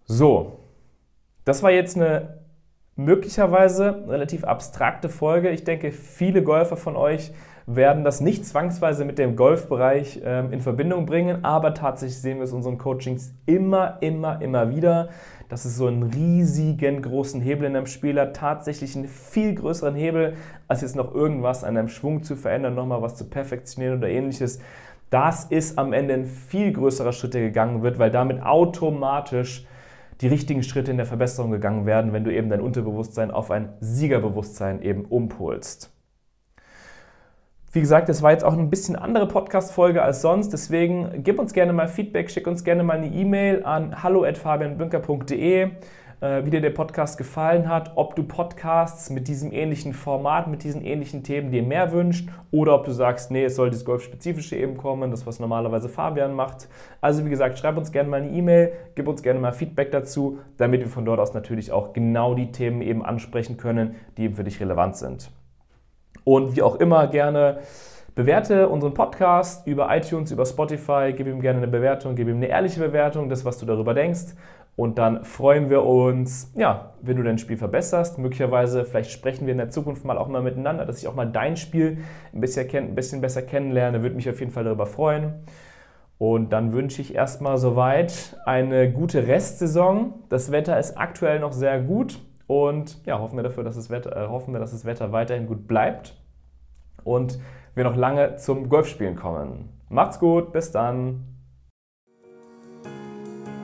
So, 0.05 0.59
das 1.45 1.63
war 1.63 1.71
jetzt 1.71 1.95
eine 1.95 2.42
möglicherweise 2.95 4.03
relativ 4.07 4.43
abstrakte 4.43 5.09
Folge. 5.09 5.49
Ich 5.49 5.63
denke, 5.63 5.91
viele 5.91 6.43
Golfer 6.43 6.77
von 6.77 6.95
euch 6.95 7.31
werden 7.65 8.03
das 8.03 8.19
nicht 8.19 8.45
zwangsweise 8.45 9.05
mit 9.05 9.17
dem 9.17 9.35
Golfbereich 9.35 10.21
ähm, 10.23 10.51
in 10.51 10.59
Verbindung 10.59 11.05
bringen, 11.05 11.45
aber 11.45 11.73
tatsächlich 11.73 12.19
sehen 12.19 12.37
wir 12.37 12.43
es 12.43 12.51
in 12.51 12.57
unseren 12.57 12.77
Coachings 12.77 13.33
immer, 13.45 13.97
immer, 14.01 14.41
immer 14.41 14.69
wieder, 14.69 15.09
dass 15.47 15.65
es 15.65 15.77
so 15.77 15.87
einen 15.87 16.03
riesigen 16.03 17.01
großen 17.01 17.39
Hebel 17.39 17.67
in 17.67 17.75
einem 17.75 17.85
Spiel 17.85 18.19
hat, 18.19 18.35
tatsächlich 18.35 18.95
einen 18.95 19.07
viel 19.07 19.55
größeren 19.55 19.95
Hebel, 19.95 20.35
als 20.67 20.81
jetzt 20.81 20.95
noch 20.95 21.13
irgendwas 21.13 21.63
an 21.63 21.77
einem 21.77 21.87
Schwung 21.87 22.23
zu 22.23 22.35
verändern, 22.35 22.75
nochmal 22.75 23.01
was 23.01 23.15
zu 23.15 23.29
perfektionieren 23.29 23.99
oder 23.99 24.09
ähnliches. 24.09 24.59
Das 25.09 25.45
ist 25.45 25.77
am 25.77 25.93
Ende 25.93 26.15
ein 26.15 26.25
viel 26.25 26.73
größerer 26.73 27.13
Schritt, 27.13 27.33
der 27.33 27.41
gegangen 27.41 27.81
wird, 27.81 27.97
weil 27.99 28.11
damit 28.11 28.41
automatisch 28.41 29.65
die 30.21 30.27
richtigen 30.27 30.63
Schritte 30.63 30.91
in 30.91 30.97
der 30.97 31.05
Verbesserung 31.05 31.51
gegangen 31.51 31.85
werden, 31.85 32.13
wenn 32.13 32.23
du 32.23 32.33
eben 32.33 32.49
dein 32.49 32.61
Unterbewusstsein 32.61 33.31
auf 33.31 33.51
ein 33.51 33.69
Siegerbewusstsein 33.79 34.81
eben 34.81 35.05
umpolst. 35.05 35.91
Wie 37.71 37.79
gesagt, 37.79 38.07
das 38.07 38.21
war 38.21 38.31
jetzt 38.31 38.43
auch 38.43 38.53
ein 38.53 38.69
bisschen 38.69 38.95
andere 38.95 39.27
Podcast-Folge 39.27 40.03
als 40.03 40.21
sonst, 40.21 40.53
deswegen 40.53 41.23
gib 41.23 41.39
uns 41.39 41.53
gerne 41.53 41.73
mal 41.73 41.87
Feedback, 41.87 42.29
schick 42.29 42.45
uns 42.45 42.63
gerne 42.63 42.83
mal 42.83 42.97
eine 42.97 43.07
E-Mail 43.07 43.63
an 43.63 44.03
hallo.fabianbünker.de. 44.03 45.71
äh, 46.23 46.45
wie 46.45 46.51
dir 46.51 46.61
der 46.61 46.69
Podcast 46.69 47.17
gefallen 47.17 47.67
hat, 47.67 47.91
ob 47.95 48.15
du 48.15 48.23
Podcasts 48.23 49.09
mit 49.09 49.27
diesem 49.27 49.51
ähnlichen 49.51 49.93
Format, 49.93 50.47
mit 50.47 50.63
diesen 50.63 50.81
ähnlichen 50.81 51.21
Themen 51.21 51.51
dir 51.51 51.63
mehr 51.63 51.91
wünscht 51.91 52.29
oder 52.49 52.75
ob 52.75 52.85
du 52.85 52.91
sagst, 52.91 53.29
nee, 53.29 53.43
es 53.43 53.57
soll 53.57 53.69
das 53.69 53.83
Golf-spezifische 53.83 54.55
eben 54.55 54.77
kommen, 54.77 55.11
das 55.11 55.27
was 55.27 55.41
normalerweise 55.41 55.89
Fabian 55.89 56.33
macht. 56.33 56.69
Also 57.01 57.25
wie 57.25 57.29
gesagt, 57.29 57.59
schreib 57.59 57.75
uns 57.75 57.91
gerne 57.91 58.09
mal 58.09 58.21
eine 58.21 58.31
E-Mail, 58.31 58.71
gib 58.95 59.09
uns 59.09 59.21
gerne 59.21 59.41
mal 59.41 59.51
Feedback 59.51 59.91
dazu, 59.91 60.39
damit 60.55 60.79
wir 60.79 60.87
von 60.87 61.03
dort 61.03 61.19
aus 61.19 61.33
natürlich 61.33 61.73
auch 61.73 61.91
genau 61.91 62.35
die 62.35 62.53
Themen 62.53 62.81
eben 62.81 63.03
ansprechen 63.03 63.57
können, 63.57 63.95
die 64.15 64.23
eben 64.23 64.35
für 64.35 64.45
dich 64.45 64.61
relevant 64.61 64.95
sind. 64.95 65.29
Und 66.23 66.55
wie 66.55 66.61
auch 66.61 66.77
immer 66.77 67.07
gerne 67.07 67.57
bewerte 68.15 68.69
unseren 68.69 68.93
Podcast 68.93 69.67
über 69.67 69.93
iTunes, 69.93 70.31
über 70.31 70.45
Spotify, 70.45 71.13
gib 71.15 71.27
ihm 71.27 71.41
gerne 71.41 71.57
eine 71.57 71.67
Bewertung, 71.67 72.15
gib 72.15 72.27
ihm 72.27 72.37
eine 72.37 72.47
ehrliche 72.47 72.79
Bewertung, 72.79 73.27
das, 73.27 73.43
was 73.43 73.57
du 73.57 73.65
darüber 73.65 73.93
denkst. 73.93 74.35
Und 74.75 74.97
dann 74.97 75.23
freuen 75.23 75.69
wir 75.69 75.83
uns, 75.83 76.51
ja, 76.55 76.93
wenn 77.01 77.17
du 77.17 77.23
dein 77.23 77.37
Spiel 77.37 77.57
verbesserst. 77.57 78.17
Möglicherweise, 78.17 78.85
vielleicht 78.85 79.11
sprechen 79.11 79.45
wir 79.45 79.51
in 79.51 79.59
der 79.59 79.69
Zukunft 79.69 80.03
mal 80.03 80.17
auch 80.17 80.27
mal 80.27 80.41
miteinander, 80.41 80.85
dass 80.85 80.99
ich 80.99 81.07
auch 81.07 81.13
mal 81.13 81.29
dein 81.31 81.57
Spiel 81.57 81.99
ein 82.33 82.41
bisschen, 82.41 82.69
ein 82.75 82.95
bisschen 82.95 83.21
besser 83.21 83.43
kennenlerne. 83.43 84.01
Würde 84.01 84.15
mich 84.15 84.29
auf 84.29 84.39
jeden 84.39 84.51
Fall 84.51 84.63
darüber 84.63 84.87
freuen. 84.87 85.43
Und 86.17 86.53
dann 86.53 86.73
wünsche 86.73 87.01
ich 87.01 87.13
erstmal 87.13 87.57
soweit 87.57 88.37
eine 88.45 88.91
gute 88.91 89.27
Restsaison. 89.27 90.13
Das 90.29 90.51
Wetter 90.51 90.79
ist 90.79 90.97
aktuell 90.97 91.39
noch 91.39 91.51
sehr 91.51 91.81
gut 91.81 92.19
und 92.47 93.05
ja, 93.05 93.19
hoffen 93.19 93.37
wir 93.37 93.43
dafür, 93.43 93.63
dass 93.63 93.75
das 93.75 93.89
Wetter, 93.89 94.15
äh, 94.15 94.27
hoffen 94.27 94.53
wir, 94.53 94.59
dass 94.59 94.71
das 94.71 94.85
Wetter 94.85 95.11
weiterhin 95.11 95.47
gut 95.47 95.67
bleibt 95.67 96.15
und 97.03 97.39
wir 97.75 97.83
noch 97.83 97.95
lange 97.95 98.35
zum 98.37 98.69
Golfspielen 98.69 99.15
kommen. 99.15 99.69
Macht's 99.89 100.19
gut, 100.19 100.51
bis 100.51 100.71
dann. 100.71 101.32